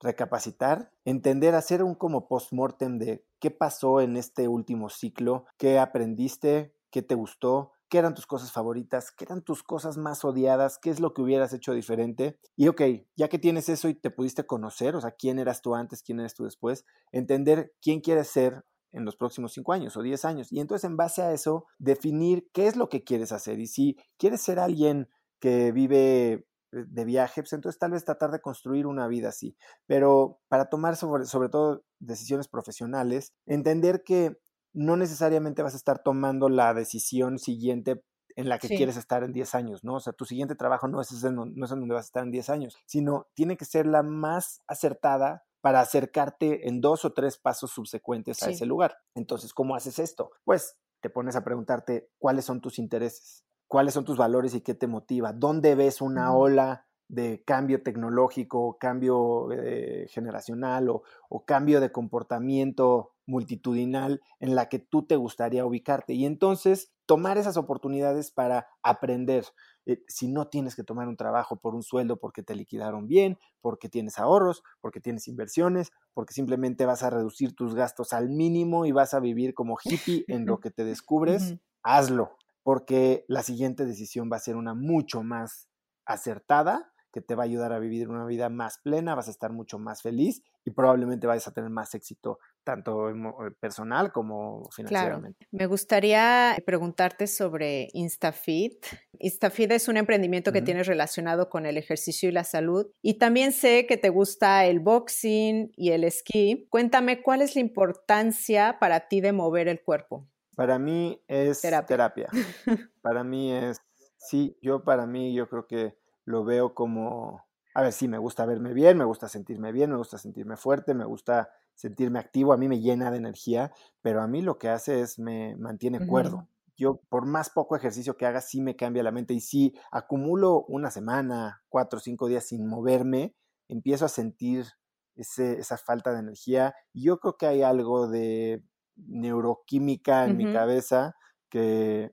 [0.00, 6.74] recapacitar, entender, hacer un como post-mortem de qué pasó en este último ciclo, qué aprendiste,
[6.90, 10.90] qué te gustó, qué eran tus cosas favoritas, qué eran tus cosas más odiadas, qué
[10.90, 12.38] es lo que hubieras hecho diferente.
[12.56, 12.82] Y ok,
[13.16, 16.20] ya que tienes eso y te pudiste conocer, o sea, quién eras tú antes, quién
[16.20, 20.50] eres tú después, entender quién quieres ser en los próximos cinco años o diez años.
[20.50, 23.60] Y entonces en base a eso, definir qué es lo que quieres hacer.
[23.60, 28.30] Y si quieres ser alguien que vive eh, de viaje, pues entonces tal vez tratar
[28.30, 29.56] de construir una vida así.
[29.86, 34.38] Pero para tomar sobre, sobre todo decisiones profesionales, entender que
[34.76, 38.04] no necesariamente vas a estar tomando la decisión siguiente
[38.36, 39.94] en la que quieres estar en 10 años, ¿no?
[39.94, 42.22] O sea, tu siguiente trabajo no es, en, no es en donde vas a estar
[42.22, 47.14] en 10 años, sino tiene que ser la más acertada para acercarte en dos o
[47.14, 48.98] tres pasos subsecuentes a ese lugar.
[49.14, 50.30] Entonces, ¿cómo haces esto?
[50.44, 54.74] Pues te pones a preguntarte cuáles son tus intereses, cuáles son tus valores y qué
[54.74, 61.80] te motiva, dónde ves una ola de cambio tecnológico, cambio eh, generacional o, o, cambio
[61.80, 66.14] de comportamiento multitudinal en la que tú te gustaría ubicarte.
[66.14, 69.44] Y entonces tomar esas oportunidades para aprender.
[69.86, 73.38] eh, si no tienes que tomar un trabajo por un sueldo porque te liquidaron bien,
[73.60, 78.84] porque tienes ahorros, porque tienes inversiones, porque simplemente vas a reducir tus gastos al mínimo
[78.84, 83.86] y vas a vivir como hippie en lo que te descubres, hazlo, porque la siguiente
[83.86, 85.68] decisión va a ser una mucho más
[86.04, 89.50] acertada que te va a ayudar a vivir una vida más plena, vas a estar
[89.50, 93.14] mucho más feliz y probablemente vayas a tener más éxito tanto eh,
[93.58, 95.46] personal como financieramente.
[95.46, 95.58] Claro.
[95.58, 98.84] Me gustaría preguntarte sobre InstaFit.
[99.18, 102.86] InstaFit es un emprendimiento que tienes relacionado con el ejercicio y la salud.
[103.00, 106.66] Y también sé que te gusta el boxing y el esquí.
[106.68, 110.28] Cuéntame, ¿cuál es la importancia para ti de mover el cuerpo?
[110.54, 112.28] Para mí es terapia.
[113.00, 113.80] para mí es,
[114.18, 115.96] sí, yo para mí yo creo que
[116.26, 119.96] lo veo como, a ver, sí, me gusta verme bien, me gusta sentirme bien, me
[119.96, 124.26] gusta sentirme fuerte, me gusta sentirme activo, a mí me llena de energía, pero a
[124.26, 126.48] mí lo que hace es me mantiene cuerdo.
[126.76, 130.64] Yo, por más poco ejercicio que haga, sí me cambia la mente y si acumulo
[130.68, 133.34] una semana, cuatro o cinco días sin moverme,
[133.68, 134.66] empiezo a sentir
[135.14, 136.74] ese, esa falta de energía.
[136.92, 138.62] Y yo creo que hay algo de
[138.96, 141.14] neuroquímica en mi cabeza
[141.48, 142.12] que,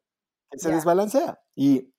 [0.56, 1.92] se desbalancea y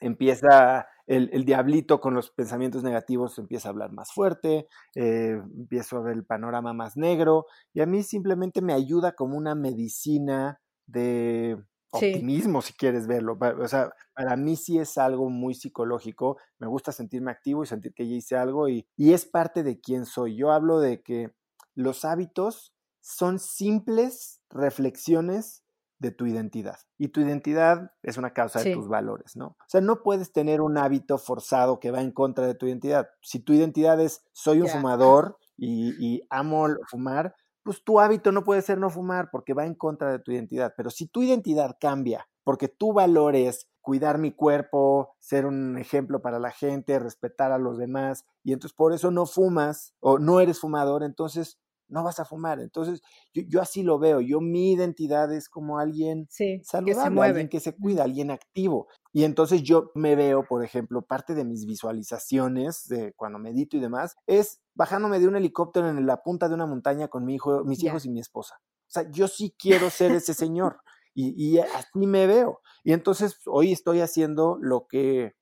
[0.00, 6.02] empieza el, diablito con los pensamientos negativos empieza a hablar más fuerte, eh, empiezo a
[6.02, 11.56] ver el panorama más negro y a mí simplemente me ayuda como una medicina de
[11.90, 13.38] optimismo, si quieres verlo.
[13.60, 17.94] O sea, para mí sí es algo muy psicológico, me gusta sentirme activo y sentir
[17.94, 20.36] que ya hice algo y, y es parte de quién soy.
[20.36, 21.32] Yo hablo de que
[21.74, 25.64] los hábitos son simples reflexiones
[25.98, 26.78] de tu identidad.
[26.96, 29.48] Y tu identidad es una causa de tus valores, ¿no?
[29.48, 33.08] O sea, no puedes tener un hábito forzado que va en contra de tu identidad.
[33.22, 38.62] Si tu identidad es soy un fumador y, amo fumar, pues tu hábito no puede
[38.62, 40.72] ser no fumar porque va en contra de tu identidad.
[40.76, 46.22] Pero si tu identidad cambia porque tu valor es cuidar mi cuerpo, ser un ejemplo
[46.22, 50.40] para la gente, respetar a los demás, y entonces por eso no fumas o no
[50.40, 51.58] eres fumador, entonces
[51.88, 52.60] no vas a fumar.
[52.60, 53.00] Entonces,
[53.32, 54.20] yo, así lo veo.
[54.20, 56.28] Yo mi identidad es como alguien
[56.62, 58.88] saludable, alguien que se cuida, alguien activo.
[59.12, 63.80] Y entonces yo me veo, por ejemplo, parte de mis visualizaciones de cuando medito y
[63.80, 67.64] demás, es bajándome de un helicóptero en la punta de una montaña con mi hijo,
[67.64, 68.56] mis hijos y mi esposa.
[68.60, 70.78] O sea, yo sí quiero ser ese señor.
[71.14, 72.60] Y, y así me veo.
[72.84, 75.34] Y entonces hoy estoy haciendo lo que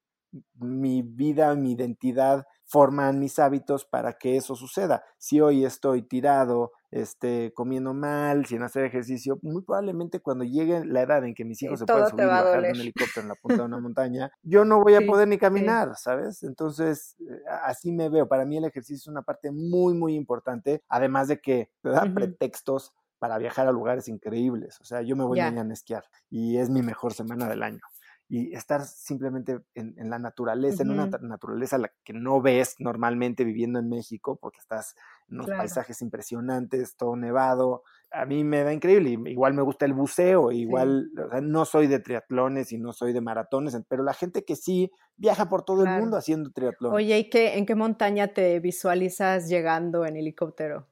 [0.54, 5.04] mi vida, mi identidad forman mis hábitos para que eso suceda.
[5.18, 11.02] Si hoy estoy tirado, este, comiendo mal, sin hacer ejercicio, muy probablemente cuando llegue la
[11.02, 13.34] edad en que mis hijos se puedan subir y bajar de un helicóptero en la
[13.36, 16.42] punta de una montaña, yo no voy a poder ni caminar, ¿sabes?
[16.42, 18.28] Entonces, eh, así me veo.
[18.28, 22.02] Para mí el ejercicio es una parte muy, muy importante, además de que te da
[22.12, 24.80] pretextos para viajar a lugares increíbles.
[24.80, 27.80] O sea, yo me voy mañana a esquiar y es mi mejor semana del año
[28.28, 33.78] y estar simplemente en, la naturaleza, en una naturaleza la que no ves normalmente viviendo
[33.78, 34.96] en México, porque estás
[35.28, 37.84] en unos paisajes impresionantes, todo nevado.
[38.10, 41.10] A mí me da increíble, igual me gusta el buceo, igual
[41.42, 45.48] no soy de triatlones y no soy de maratones, pero la gente que sí viaja
[45.48, 46.94] por todo el mundo haciendo triatlón.
[46.94, 50.88] Oye, ¿y qué, en qué montaña te visualizas llegando en helicóptero?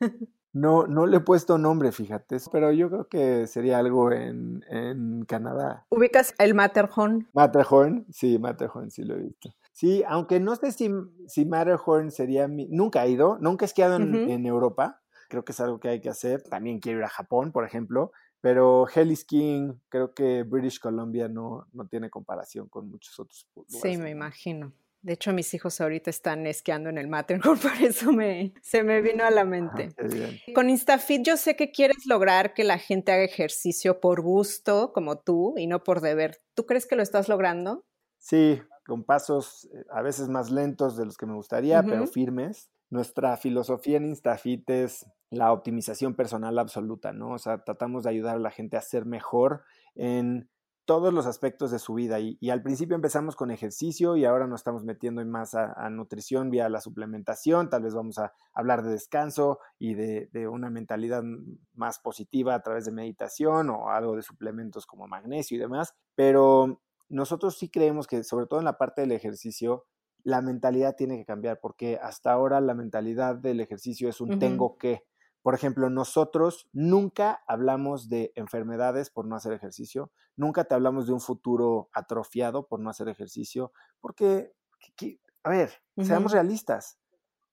[0.52, 5.24] No, no le he puesto nombre, fíjate, pero yo creo que sería algo en, en
[5.24, 5.86] Canadá.
[5.88, 7.28] ¿Ubicas el Matterhorn?
[7.32, 9.50] Matterhorn, sí, Matterhorn, sí lo he visto.
[9.72, 10.90] Sí, aunque no sé si,
[11.26, 12.68] si Matterhorn sería mi...
[12.68, 16.00] Nunca he ido, nunca he esquiado en, en, Europa, creo que es algo que hay
[16.02, 16.42] que hacer.
[16.42, 18.12] También quiero ir a Japón, por ejemplo,
[18.42, 23.80] pero heli skiing, creo que British Columbia no, no tiene comparación con muchos otros lugares.
[23.80, 24.72] Sí, me imagino.
[25.02, 29.00] De hecho, mis hijos ahorita están esquiando en el Matterhorn, por eso me, se me
[29.00, 29.90] vino a la mente.
[30.54, 35.18] Con InstaFit yo sé que quieres lograr que la gente haga ejercicio por gusto, como
[35.18, 36.40] tú, y no por deber.
[36.54, 37.84] ¿Tú crees que lo estás logrando?
[38.18, 42.70] Sí, con pasos eh, a veces más lentos de los que me gustaría, pero firmes.
[42.88, 47.32] Nuestra filosofía en InstaFit es la optimización personal absoluta, ¿no?
[47.32, 49.62] O sea, tratamos de ayudar a la gente a ser mejor
[49.94, 50.50] en
[50.84, 52.18] todos los aspectos de su vida.
[52.20, 56.68] Y, al principio empezamos con ejercicio y ahora nos estamos metiendo más a, nutrición vía
[56.68, 57.70] la suplementación.
[57.70, 61.22] Tal vez vamos a hablar de descanso y de, una mentalidad
[61.74, 65.94] más positiva a través de meditación o algo de suplementos como magnesio y demás.
[66.14, 69.86] Pero nosotros sí creemos que, sobre todo en la parte del ejercicio,
[70.24, 74.76] la mentalidad tiene que cambiar porque hasta ahora la mentalidad del ejercicio es un tengo
[74.78, 75.04] que.
[75.42, 81.12] Por ejemplo, nosotros nunca hablamos de enfermedades por no hacer ejercicio, nunca te hablamos de
[81.12, 84.52] un futuro atrofiado por no hacer ejercicio, porque,
[85.42, 86.98] a ver, seamos realistas,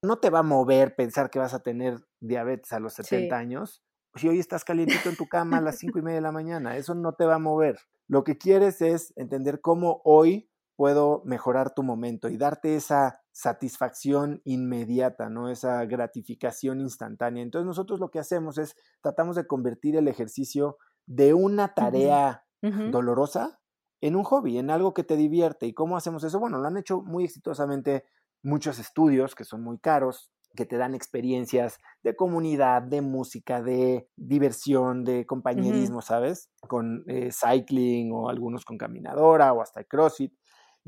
[0.02, 3.84] no te va a mover pensar que vas a tener diabetes a los 70 años
[4.16, 6.78] si hoy estás calientito en tu cama a las 5 y media de la mañana,
[6.78, 7.80] eso no te va a mover.
[8.08, 14.42] Lo que quieres es entender cómo hoy puedo mejorar tu momento y darte esa satisfacción
[14.44, 15.50] inmediata, ¿no?
[15.50, 17.42] Esa gratificación instantánea.
[17.42, 23.62] Entonces nosotros lo que hacemos es tratamos de convertir el ejercicio de una tarea dolorosa
[24.02, 25.68] en un hobby, en algo que te divierte.
[25.68, 26.38] ¿Y cómo hacemos eso?
[26.38, 28.04] Bueno, lo han hecho muy exitosamente
[28.44, 34.10] muchos estudios que son muy caros, que te dan experiencias de comunidad, de música, de
[34.18, 36.50] diversión, de compañerismo, ¿sabes?
[36.68, 40.34] Con eh, cycling o algunos con caminadora o hasta CrossFit.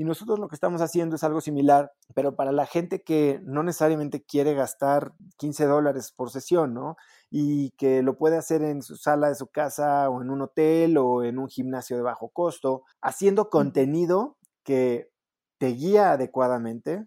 [0.01, 3.61] Y nosotros lo que estamos haciendo es algo similar, pero para la gente que no
[3.61, 6.95] necesariamente quiere gastar 15 dólares por sesión, ¿no?
[7.29, 10.97] Y que lo puede hacer en su sala de su casa o en un hotel
[10.97, 15.11] o en un gimnasio de bajo costo, haciendo contenido que
[15.59, 17.05] te guía adecuadamente,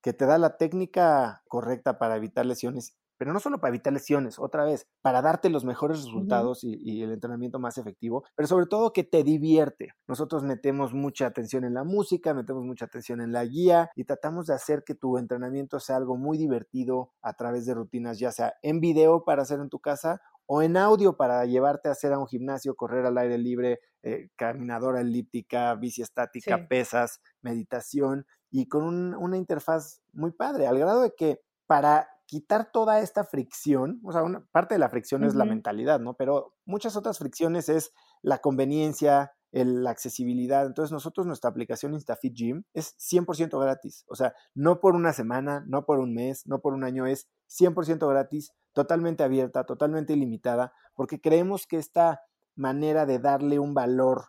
[0.00, 4.38] que te da la técnica correcta para evitar lesiones pero no solo para evitar lesiones,
[4.38, 8.92] otra vez, para darte los mejores resultados y, el entrenamiento más efectivo, pero sobre todo
[8.92, 9.92] que te divierte.
[10.06, 14.46] Nosotros metemos mucha atención en la música, metemos mucha atención en la guía y tratamos
[14.46, 18.54] de hacer que tu entrenamiento sea algo muy divertido a través de rutinas, ya sea
[18.62, 22.18] en video para hacer en tu casa o en audio para llevarte a hacer a
[22.18, 29.14] un gimnasio, correr al aire libre, eh, caminadora elíptica, bici estática, pesas, meditación y con
[29.14, 34.22] una interfaz muy padre, al grado de que para quitar toda esta fricción, o sea,
[34.22, 36.14] una parte de la fricción es la mentalidad, ¿no?
[36.14, 40.66] Pero muchas otras fricciones es la conveniencia, la accesibilidad.
[40.66, 44.04] Entonces, nosotros, nuestra aplicación InstaFit Gym es 100% gratis.
[44.08, 47.28] O sea, no por una semana, no por un mes, no por un año, es
[47.48, 52.20] 100% gratis, totalmente abierta, totalmente ilimitada, porque creemos que esta
[52.56, 54.26] manera de darle un valor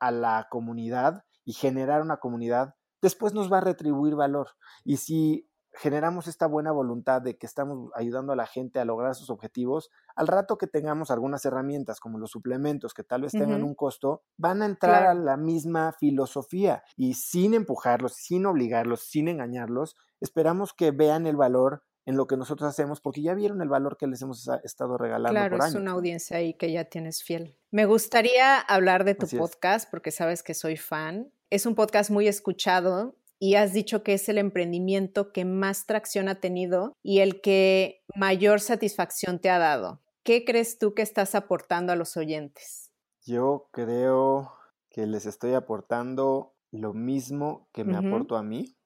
[0.00, 4.48] a la comunidad y generar una comunidad, después nos va a retribuir valor.
[4.84, 9.14] Y si generamos esta buena voluntad de que estamos ayudando a la gente a lograr
[9.14, 13.64] sus objetivos, al rato que tengamos algunas herramientas como los suplementos que tal vez tengan
[13.64, 19.28] un costo, van a entrar a la misma filosofía y sin empujarlos, sin obligarlos, sin
[19.28, 23.68] engañarlos, esperamos que vean el valor en lo que nosotros hacemos porque ya vieron el
[23.68, 25.38] valor que les hemos estado regalando.
[25.38, 27.56] Claro, por es una audiencia ahí que ya tienes fiel.
[27.70, 31.32] Me gustaría hablar de tu podcast porque sabes que soy fan.
[31.50, 36.28] Es un podcast muy escuchado y has dicho que es el emprendimiento que más tracción
[36.28, 40.00] ha tenido y el que mayor satisfacción te ha dado.
[40.22, 42.90] ¿Qué crees tú que estás aportando a los oyentes?
[43.26, 44.52] Yo creo
[44.88, 48.76] que les estoy aportando lo mismo que me aporto a mí,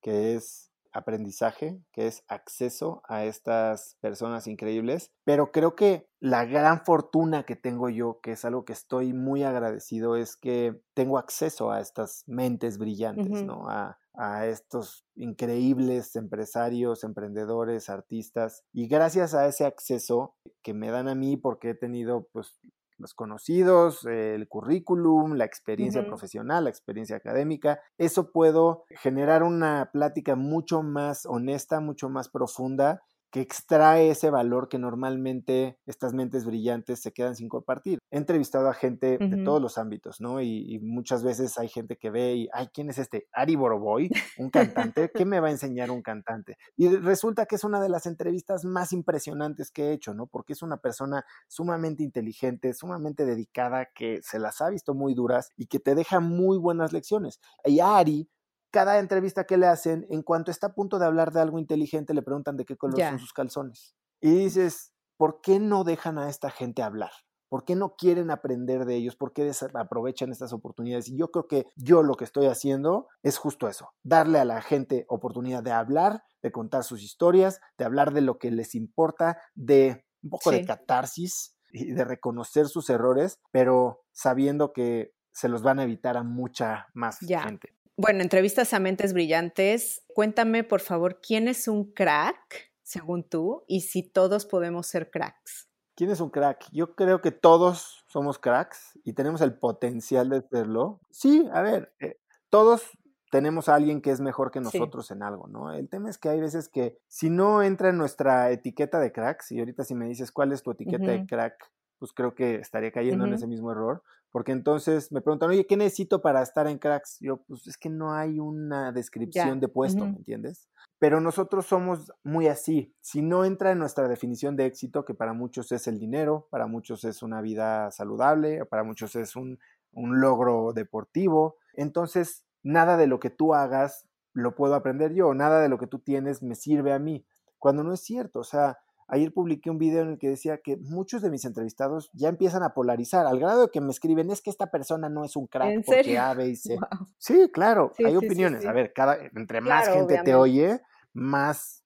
[0.00, 5.12] que es aprendizaje, que es acceso a estas personas increíbles.
[5.24, 9.42] Pero creo que la gran fortuna que tengo yo, que es algo que estoy muy
[9.42, 13.68] agradecido, es que tengo acceso a estas mentes brillantes, ¿no?
[13.68, 18.64] A, a estos increíbles empresarios, emprendedores, artistas.
[18.72, 22.60] Y gracias a ese acceso que me dan a mí, porque he tenido pues
[23.02, 27.80] los conocidos, el currículum, la experiencia profesional, la experiencia académica.
[27.98, 33.02] Eso puedo generar una plática mucho más honesta, mucho más profunda
[33.32, 37.98] que extrae ese valor que normalmente estas mentes brillantes se quedan sin compartir.
[38.10, 40.42] He entrevistado a gente de todos los ámbitos, ¿no?
[40.42, 43.26] Y, muchas veces hay gente que ve y, ay, ¿quién es este?
[43.32, 46.58] Ari Boroboy, un cantante, ¿qué me va a enseñar un cantante?
[46.76, 50.26] Y resulta que es una de las entrevistas más impresionantes que he hecho, ¿no?
[50.26, 55.50] Porque es una persona sumamente inteligente, sumamente dedicada, que se las ha visto muy duras
[55.56, 57.40] y que te deja muy buenas lecciones.
[57.64, 58.28] Y Ari
[58.72, 62.14] cada entrevista que le hacen, en cuanto está a punto de hablar de algo inteligente,
[62.14, 63.94] le preguntan de qué color son sus calzones.
[64.20, 67.10] Y dices, ¿por qué no dejan a esta gente hablar?
[67.50, 69.14] ¿Por qué no quieren aprender de ellos?
[69.14, 71.10] ¿Por qué aprovechan estas oportunidades?
[71.10, 74.62] Y yo creo que yo lo que estoy haciendo es justo eso, darle a la
[74.62, 79.38] gente oportunidad de hablar, de contar sus historias, de hablar de lo que les importa,
[79.54, 85.62] de un poco de catarsis y de reconocer sus errores, pero sabiendo que se los
[85.62, 87.76] van a evitar a mucha más gente.
[87.96, 90.02] Bueno, entrevistas a mentes brillantes.
[90.14, 95.68] Cuéntame, por favor, ¿quién es un crack, según tú, y si todos podemos ser cracks?
[95.94, 96.66] ¿Quién es un crack?
[96.72, 101.00] Yo creo que todos somos cracks y tenemos el potencial de serlo.
[101.10, 102.82] Sí, a ver, eh, todos
[103.30, 105.72] tenemos a alguien que es mejor que nosotros en algo, ¿no?
[105.72, 109.52] El tema es que hay veces que si no entra en nuestra etiqueta de cracks,
[109.52, 111.70] y ahorita si me dices cuál es tu etiqueta de crack,
[112.02, 115.76] pues creo que estaría cayendo en ese mismo error, porque entonces me preguntan, oye, ¿qué
[115.76, 117.18] necesito para estar en cracks?
[117.20, 120.68] Yo, pues es que no hay una descripción de puesto, ¿me entiendes?
[120.98, 122.92] Pero nosotros somos muy así.
[123.00, 126.66] Si no entra en nuestra definición de éxito, que para muchos es el dinero, para
[126.66, 129.60] muchos es una vida saludable, para muchos es un,
[129.92, 135.60] un logro deportivo, entonces nada de lo que tú hagas lo puedo aprender yo, nada
[135.60, 137.24] de lo que tú tienes me sirve a mí,
[137.60, 138.78] cuando no es cierto, o sea,
[139.12, 142.62] ayer publiqué un video en el que decía que muchos de mis entrevistados ya empiezan
[142.62, 145.46] a polarizar, al grado de que me escriben, es que esta persona no es un
[145.46, 146.78] crack porque A, B y C.
[147.18, 148.64] Sí, claro, hay opiniones.
[148.64, 150.80] a ver, cada, entre más gente te oye,
[151.12, 151.84] más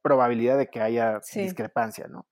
[0.00, 2.26] probabilidad de que haya discrepancia, ¿no?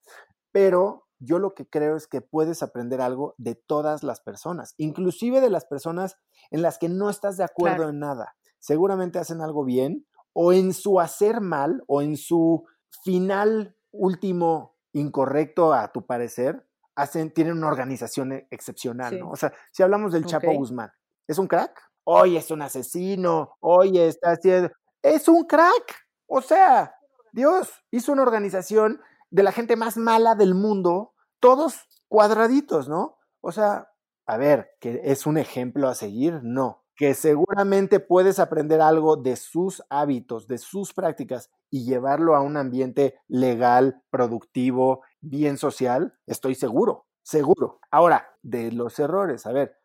[0.50, 5.42] Pero yo lo que creo es que puedes aprender algo de todas las personas, inclusive
[5.42, 6.16] de las personas
[6.50, 8.34] en las que no estás de acuerdo en nada.
[8.58, 12.64] Seguramente hacen algo bien o en su hacer mal o en su
[13.04, 19.30] final último incorrecto a tu parecer, hacen, tienen una organización e, excepcional, ¿no?
[19.30, 20.90] O sea, si hablamos del Chapo Guzmán,
[21.26, 21.80] ¿es un crack?
[22.04, 24.70] Hoy es un asesino, hoy está haciendo...
[25.02, 26.06] Es un crack.
[26.26, 26.94] O sea,
[27.32, 33.18] Dios hizo una organización de la gente más mala del mundo, todos cuadraditos, ¿no?
[33.40, 33.88] O sea,
[34.26, 36.81] a ver, que es un ejemplo a seguir, no.
[37.02, 42.56] Que seguramente puedes aprender algo de sus hábitos, de sus prácticas y llevarlo a un
[42.56, 47.80] ambiente legal, productivo, bien social, estoy seguro, seguro.
[47.90, 49.80] Ahora, de los errores, a ver,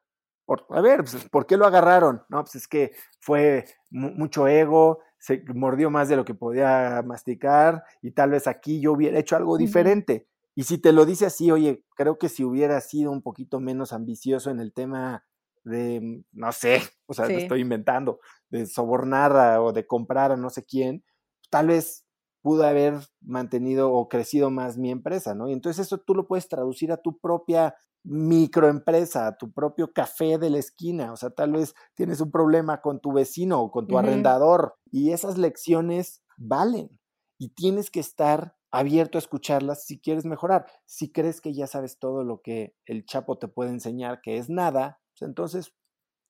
[0.70, 2.22] a ver, pues, ¿por qué lo agarraron?
[2.30, 7.84] No, pues es que fue mucho ego, se mordió más de lo que podía masticar
[8.00, 10.28] y tal vez aquí yo hubiera hecho algo diferente.
[10.54, 13.92] Y si te lo dice así, oye, creo que si hubiera sido un poquito menos
[13.92, 15.27] ambicioso en el tema
[15.68, 20.50] de, mm, no sé, o sea, estoy inventando, de sobornar o de comprar a no
[20.50, 21.04] sé quién,
[21.50, 22.06] tal vez
[22.42, 25.50] pudo haber mantenido o crecido más mi empresa, ¿no?
[25.50, 30.50] Y entonces eso tú lo puedes traducir a tu propia microempresa, tu propio café de
[30.50, 33.98] la esquina, o sea, tal vez tienes un problema con tu vecino o con tu
[33.98, 37.00] arrendador y esas lecciones valen
[37.38, 40.66] y tienes que estar abierto a escucharlas si quieres mejorar.
[40.86, 44.50] Si crees que ya sabes todo lo que el Chapo te puede enseñar, que es
[44.50, 45.74] nada, pues entonces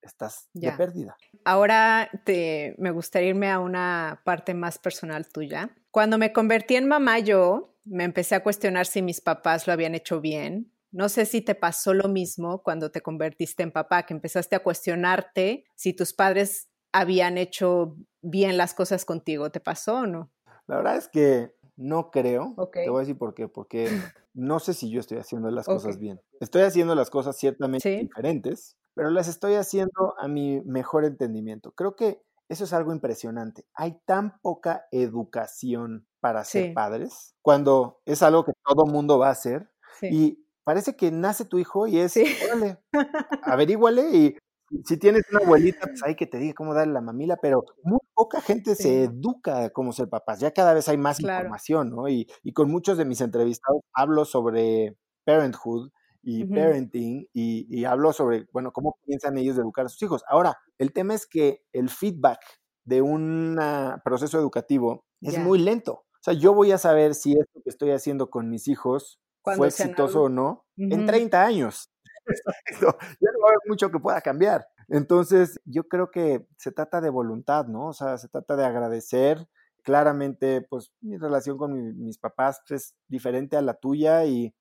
[0.01, 1.17] estás de pérdida.
[1.43, 5.75] Ahora te, me gustaría irme a una parte más personal tuya.
[5.91, 9.95] Cuando me convertí en mamá yo, me empecé a cuestionar si mis papás lo habían
[9.95, 14.13] hecho bien, no sé si te pasó lo mismo cuando te convertiste en papá, que
[14.13, 19.51] empezaste a cuestionarte si tus padres habían hecho bien las cosas contigo.
[19.51, 20.31] ¿Te pasó o no?
[20.65, 22.55] La verdad es que no creo.
[22.71, 23.47] Te voy a decir por qué.
[23.47, 23.89] Porque
[24.37, 26.21] no sé si yo estoy haciendo las cosas bien.
[26.39, 31.71] Estoy haciendo las cosas ciertamente diferentes, pero las estoy haciendo a mi mejor entendimiento.
[31.71, 33.65] Creo que eso es algo impresionante.
[33.73, 39.31] Hay tan poca educación para ser padres cuando es algo que todo mundo va a
[39.31, 39.71] hacer.
[40.03, 42.15] Y parece que nace tu hijo y es,
[42.45, 42.77] órale,
[43.43, 44.37] averíguale y
[44.85, 47.99] si tienes una abuelita, pues hay que te diga cómo darle la mamila, pero muy
[48.17, 50.39] poca gente se educa cómo ser papás.
[50.39, 52.09] Ya cada vez hay más información, ¿no?
[52.09, 55.91] Y, con muchos de mis entrevistados hablo sobre parenthood
[56.23, 60.23] y parenting y, y, hablo sobre, bueno, cómo piensan ellos de educar a sus hijos.
[60.27, 62.39] Ahora, el tema es que el feedback
[62.85, 63.59] de un
[64.03, 65.93] proceso educativo es muy lento.
[65.93, 69.67] O sea, yo voy a saber si esto que estoy haciendo con mis hijos fue
[69.67, 71.91] exitoso o no en 30 años.
[72.81, 74.65] ya no va a haber mucho que pueda cambiar.
[74.89, 77.87] Entonces, yo creo que se trata de voluntad, ¿no?
[77.87, 79.47] O sea, se trata de agradecer.
[79.83, 84.53] Claramente, pues mi relación con mis papás es diferente a la tuya y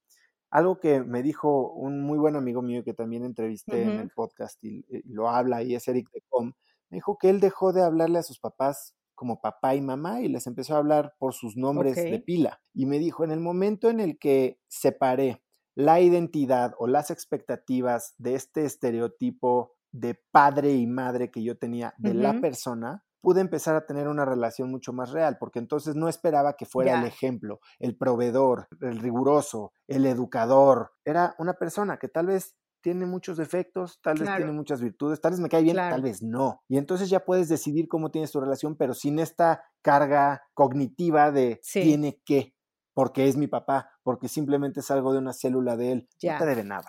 [0.49, 4.63] algo que me dijo un muy buen amigo mío que también entrevisté en el podcast
[4.63, 6.53] y, lo habla y es Eric Decom,
[6.89, 10.29] me dijo que él dejó de hablarle a sus papás como papá y mamá y
[10.29, 12.61] les empezó a hablar por sus nombres de pila.
[12.73, 15.43] Y me dijo, en el momento en el que separé
[15.75, 21.93] la identidad o las expectativas de este estereotipo de padre y madre que yo tenía
[21.97, 26.07] de la persona, pude empezar a tener una relación mucho más real, porque entonces no
[26.07, 30.91] esperaba que fuera el ejemplo, el proveedor, el riguroso, el educador.
[31.03, 35.31] Era una persona que tal vez tiene muchos defectos, tal vez tiene muchas virtudes, tal
[35.31, 36.61] vez me cae bien, tal vez no.
[36.69, 41.59] Y entonces ya puedes decidir cómo tienes tu relación, pero sin esta carga cognitiva de
[41.73, 42.55] tiene que,
[42.93, 46.45] porque es mi papá, porque simplemente es algo de una célula de él, no te
[46.45, 46.87] debe nada.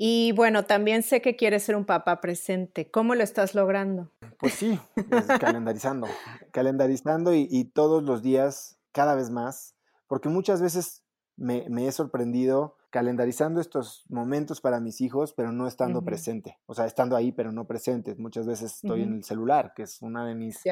[0.00, 2.88] Y bueno, también sé que quieres ser un papá presente.
[2.88, 4.12] ¿Cómo lo estás logrando?
[4.38, 4.78] Pues sí,
[5.10, 6.06] pues calendarizando,
[6.52, 9.74] calendarizando y, todos los días, cada vez más,
[10.06, 11.02] porque muchas veces
[11.36, 16.58] me, me he sorprendido calendarizando estos momentos para mis hijos, pero no estando presente.
[16.66, 18.14] O sea, estando ahí, pero no presente.
[18.14, 20.62] Muchas veces estoy en el celular, que es una de mis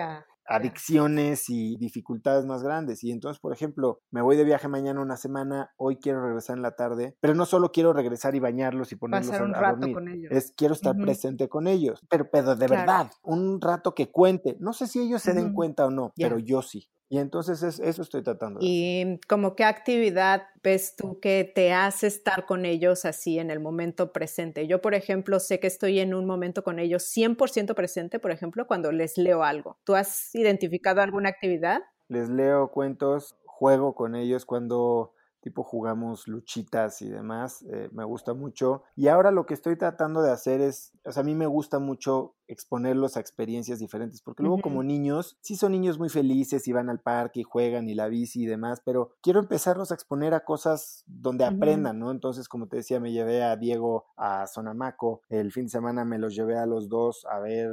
[0.49, 3.03] adicciones y dificultades más grandes.
[3.05, 6.63] Y entonces, por ejemplo, me voy de viaje mañana una semana, hoy quiero regresar en
[6.63, 9.77] la tarde, pero no solo quiero regresar y bañarlos y ponerlos Pasar un a, rato
[9.79, 10.33] dormir, con ellos.
[10.33, 14.57] es quiero estar presente con ellos, pero, pero de verdad, un rato que cuente.
[14.61, 16.89] No sé si ellos se den cuenta o no, pero yo sí.
[17.09, 18.59] Y entonces es, eso estoy tratando.
[18.59, 23.51] De y como qué actividad ves tú que te hace estar con ellos así en
[23.51, 24.67] el momento presente.
[24.67, 28.67] Yo, por ejemplo, sé que estoy en un momento con ellos 100% presente, por ejemplo,
[28.67, 29.79] cuando les leo algo.
[29.85, 31.83] ¿Tú has identificado alguna actividad?
[32.09, 35.13] Les leo cuentos, juego con ellos cuando
[35.47, 38.83] tipo jugamos luchitas y demás, eh, me gusta mucho.
[38.97, 41.79] Y ahora lo que estoy tratando de hacer es, o sea, a mí me gusta
[41.79, 46.73] mucho exponerlos a experiencias diferentes, porque luego como niños, sí son niños muy felices y
[46.73, 50.35] van al parque y juegan y la bici y demás, pero quiero empezarlos a exponer
[50.35, 52.11] a cosas donde aprendan, ¿no?
[52.11, 56.19] Entonces, como te decía, me llevé a Diego a Sonamaco, el fin de semana me
[56.19, 57.71] los llevé a los dos a ver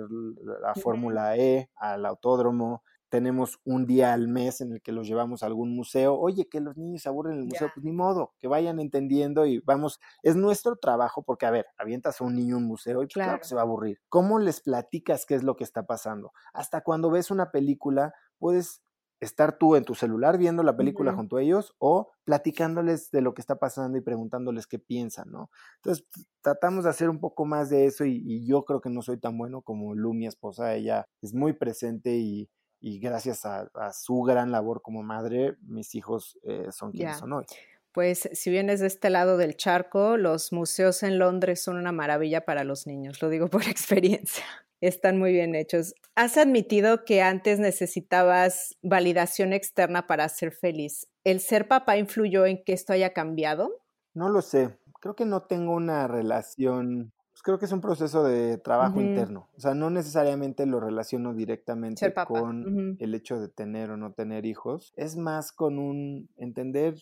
[0.61, 5.43] la Fórmula E, al autódromo, tenemos un día al mes en el que los llevamos
[5.43, 6.15] a algún museo.
[6.15, 9.45] Oye, que los niños se aburren en el museo, pues ni modo, que vayan entendiendo
[9.45, 13.05] y vamos, es nuestro trabajo, porque a ver, avientas a un niño un museo y
[13.05, 13.37] pues, claro.
[13.37, 13.99] que se va a aburrir.
[14.09, 16.31] ¿Cómo les platicas qué es lo que está pasando?
[16.53, 18.81] Hasta cuando ves una película, puedes
[19.19, 23.35] estar tú en tu celular viendo la película junto a ellos o platicándoles de lo
[23.35, 25.51] que está pasando y preguntándoles qué piensan, ¿no?
[25.75, 26.07] Entonces,
[26.41, 29.19] tratamos de hacer un poco más de eso y, y yo creo que no soy
[29.19, 32.49] tan bueno como Lu, mi esposa, ella es muy presente y,
[32.83, 37.45] y gracias a, su gran labor como madre, mis hijos eh, son quienes son hoy.
[37.93, 42.43] Pues si vienes de este lado del charco, los museos en Londres son una maravilla
[42.43, 44.43] para los niños, lo digo por experiencia.
[44.81, 45.95] Están muy bien hechos.
[46.15, 51.07] ¿Has admitido que antes necesitabas validación externa para ser feliz?
[51.23, 53.81] ¿El ser papá influyó en que esto haya cambiado?
[54.13, 54.77] No lo sé.
[54.99, 57.13] Creo que no tengo una relación
[57.43, 59.49] creo que es un proceso de trabajo interno.
[59.55, 64.45] O sea, no necesariamente lo relaciono directamente con el hecho de tener o no tener
[64.45, 64.93] hijos.
[64.95, 66.95] Es más con un entender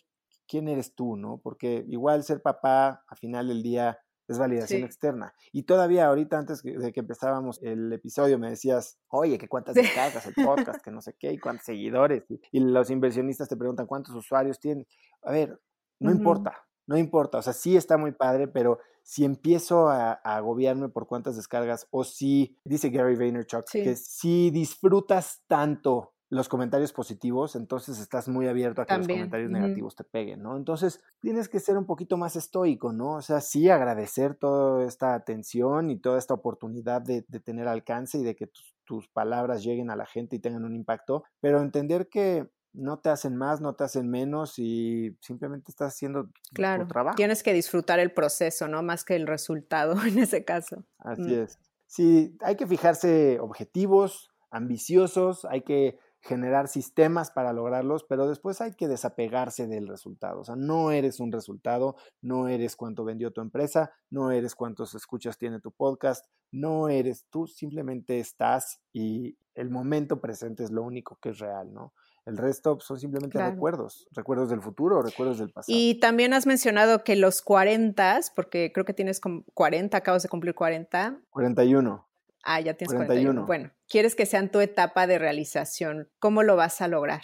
[0.48, 1.40] quién eres tú, ¿no?
[1.42, 5.34] Porque igual ser papá, a final del día, es validación externa.
[5.52, 10.26] Y todavía ahorita, antes de que empezábamos el episodio, me decías, oye, que cuántas descargas
[10.26, 12.24] el podcast, que no sé qué, y cuántos seguidores.
[12.52, 14.88] Y, los inversionistas te preguntan cuántos usuarios tienen.
[15.22, 15.62] A ver,
[16.00, 17.38] no importa, no importa.
[17.38, 22.04] O sea, sí está muy padre, pero si empiezo a, agobiarme por cuántas descargas o
[22.04, 28.82] si, dice Gary Vaynerchuk, que si disfrutas tanto los comentarios positivos, entonces estás muy abierto
[28.82, 30.56] a que los comentarios negativos te peguen, ¿no?
[30.56, 33.16] Entonces tienes que ser un poquito más estoico, ¿no?
[33.16, 38.24] O sea, sí agradecer toda esta atención y toda esta oportunidad de, tener alcance y
[38.24, 38.50] de que
[38.86, 43.10] tus palabras lleguen a la gente y tengan un impacto, pero entender que no te
[43.10, 47.16] hacen más, no te hacen menos y simplemente estás haciendo claro, tu trabajo.
[47.16, 48.82] Tienes que disfrutar el proceso, ¿no?
[48.84, 50.86] Más que el resultado en ese caso.
[51.00, 51.44] Así mm.
[51.44, 51.60] es.
[51.88, 58.76] Sí, hay que fijarse objetivos ambiciosos, hay que generar sistemas para lograrlos, pero después hay
[58.76, 60.42] que desapegarse del resultado.
[60.42, 64.94] O sea, no eres un resultado, no eres cuánto vendió tu empresa, no eres cuántos
[64.94, 70.84] escuchas tiene tu podcast, no eres tú, simplemente estás y el momento presente es lo
[70.84, 71.94] único que es real, ¿no?
[72.26, 75.76] El resto son simplemente recuerdos, recuerdos del futuro, recuerdos del pasado.
[75.76, 80.54] Y también has mencionado que los 40, porque creo que tienes 40, acabas de cumplir
[80.54, 81.20] 40.
[81.32, 82.08] 41.
[82.44, 83.46] Ah, ya tienes 41.
[83.46, 86.10] Bueno, quieres que sean tu etapa de realización.
[86.20, 87.24] ¿Cómo lo vas a lograr?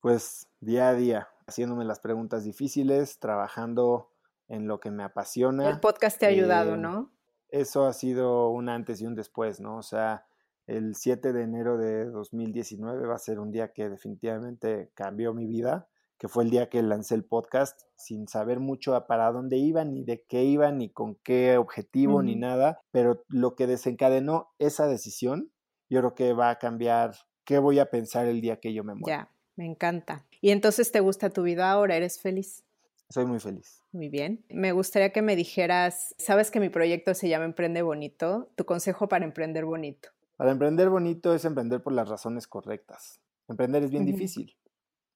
[0.00, 4.10] Pues día a día, haciéndome las preguntas difíciles, trabajando
[4.48, 5.68] en lo que me apasiona.
[5.68, 7.10] El podcast te ha ayudado, eh, ¿no?
[7.48, 9.76] Eso ha sido un antes y un después, ¿no?
[9.76, 10.26] O sea,
[10.66, 15.46] el 7 de enero de 2019 va a ser un día que definitivamente cambió mi
[15.46, 15.88] vida,
[16.18, 20.04] que fue el día que lancé el podcast sin saber mucho para dónde iba, ni
[20.04, 25.50] de qué iba, ni con qué objetivo, ni nada, pero lo que desencadenó esa decisión,
[25.90, 28.94] yo creo que va a cambiar qué voy a pensar el día que yo me
[28.94, 29.16] muera.
[29.18, 30.24] Ya, me encanta.
[30.40, 31.96] ¿Y entonces te gusta tu vida ahora?
[31.96, 32.64] ¿Eres feliz?
[33.10, 33.82] Soy muy feliz.
[33.92, 34.44] Muy bien.
[34.48, 39.08] Me gustaría que me dijeras, sabes que mi proyecto se llama Emprende Bonito, tu consejo
[39.08, 40.08] para emprender bonito.
[40.36, 43.20] Para emprender bonito es emprender por las razones correctas.
[43.48, 44.56] Emprender es bien difícil,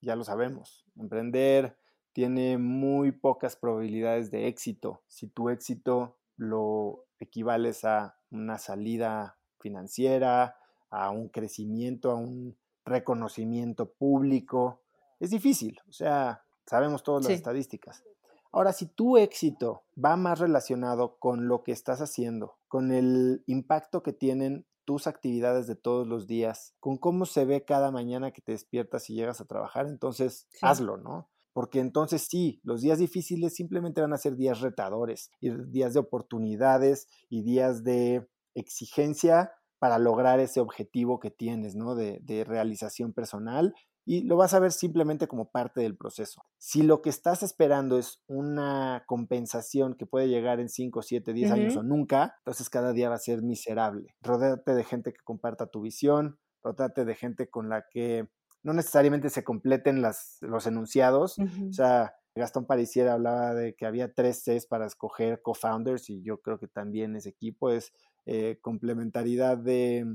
[0.00, 0.86] ya lo sabemos.
[0.96, 1.76] Emprender
[2.12, 5.02] tiene muy pocas probabilidades de éxito.
[5.08, 10.56] Si tu éxito lo equivales a una salida financiera,
[10.90, 14.82] a un crecimiento, a un reconocimiento público,
[15.20, 15.80] es difícil.
[15.88, 18.04] O sea, sabemos todas las estadísticas.
[18.50, 24.02] Ahora, si tu éxito va más relacionado con lo que estás haciendo, con el impacto
[24.02, 28.40] que tienen tus actividades de todos los días, con cómo se ve cada mañana que
[28.40, 31.28] te despiertas y llegas a trabajar, entonces hazlo, ¿no?
[31.52, 36.00] Porque entonces sí, los días difíciles simplemente van a ser días retadores, y días de
[36.00, 41.94] oportunidades y días de exigencia para lograr ese objetivo que tienes, ¿no?
[41.94, 43.74] De, de realización personal
[44.08, 46.42] y lo vas a ver simplemente como parte del proceso.
[46.56, 51.50] Si lo que estás esperando es una compensación que puede llegar en 5, 7, 10
[51.50, 54.16] años o nunca, entonces cada día va a ser miserable.
[54.22, 58.30] Rodéate de gente que comparta tu visión, rodéate de gente con la que
[58.62, 61.36] no necesariamente se completen las, los enunciados.
[61.68, 66.40] O sea, Gastón Parisiera hablaba de que había tres Cs para escoger co-founders y yo
[66.40, 67.92] creo que también ese equipo es
[68.24, 70.06] eh, complementariedad de,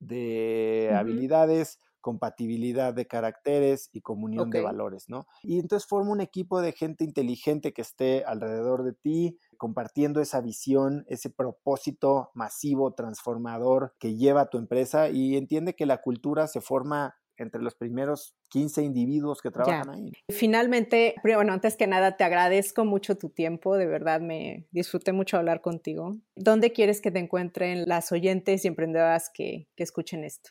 [0.00, 5.26] de habilidades, compatibilidad de caracteres y comunión de valores, ¿no?
[5.42, 10.40] Y entonces forma un equipo de gente inteligente que esté alrededor de ti, compartiendo esa
[10.40, 16.46] visión, ese propósito masivo, transformador que lleva a tu empresa y entiende que la cultura
[16.46, 20.12] se forma entre los primeros 15 individuos que trabajan ahí.
[20.30, 25.36] Finalmente, bueno, antes que nada, te agradezco mucho tu tiempo, de verdad me disfruté mucho
[25.36, 26.16] hablar contigo.
[26.36, 30.50] ¿Dónde quieres que te encuentren las oyentes y emprendedoras que, escuchen esto?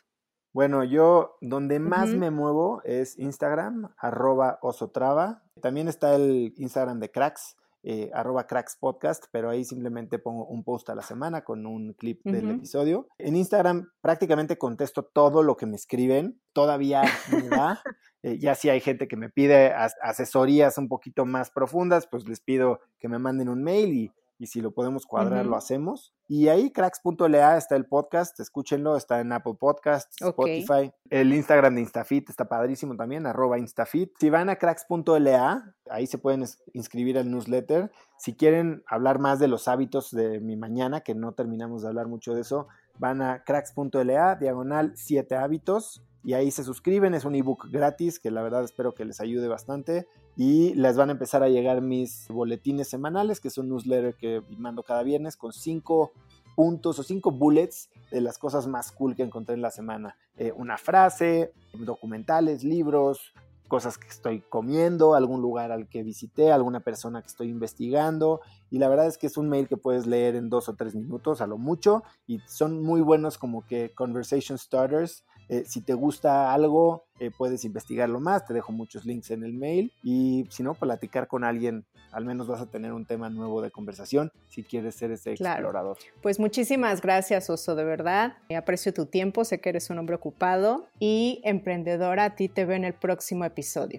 [0.56, 5.42] Bueno, yo donde más me muevo es Instagram, arroba osotrava.
[5.60, 10.64] También está el Instagram de Cracks, eh, arroba cracks podcast, pero ahí simplemente pongo un
[10.64, 13.06] post a la semana con un clip del episodio.
[13.18, 17.82] En Instagram prácticamente contesto todo lo que me escriben, todavía me da.
[18.22, 22.40] Eh, ya si hay gente que me pide asesorías un poquito más profundas, pues les
[22.40, 26.12] pido que me manden un mail y y si lo podemos cuadrar, lo hacemos.
[26.28, 30.92] Y ahí, cracks.la, está el podcast, escúchenlo, está en Apple Podcasts, Spotify.
[31.08, 34.12] El Instagram de Instafit está padrísimo también, arroba Instafit.
[34.18, 37.90] Si van a cracks.la, ahí se pueden inscribir al newsletter.
[38.18, 42.08] Si quieren hablar más de los hábitos de mi mañana, que no terminamos de hablar
[42.08, 42.68] mucho de eso,
[42.98, 48.32] van a cracks.la, diagonal 7 hábitos y ahí se suscriben, es un ebook gratis que
[48.32, 52.28] la verdad espero que les ayude bastante y les van a empezar a llegar mis
[52.28, 56.12] boletines semanales, que es un newsletter que mando cada viernes con cinco
[56.54, 60.16] puntos o cinco bullets de las cosas más cool que encontré en la semana.
[60.36, 63.32] Eh, una frase, documentales, libros,
[63.66, 68.40] cosas que estoy comiendo, algún lugar al que visité, alguna persona que estoy investigando.
[68.70, 70.94] Y la verdad es que es un mail que puedes leer en dos o tres
[70.94, 75.94] minutos a lo mucho y son muy buenos como que conversation starters eh, si te
[75.94, 80.62] gusta algo, eh, puedes investigarlo más, te dejo muchos links en el mail y si
[80.62, 84.62] no, platicar con alguien, al menos vas a tener un tema nuevo de conversación si
[84.62, 85.96] quieres ser ese explorador.
[86.20, 88.36] Pues muchísimas gracias, Oso, de verdad.
[88.56, 92.24] Aprecio tu tiempo, sé que eres un hombre ocupado y emprendedora.
[92.24, 93.98] A ti te veo en el próximo episodio.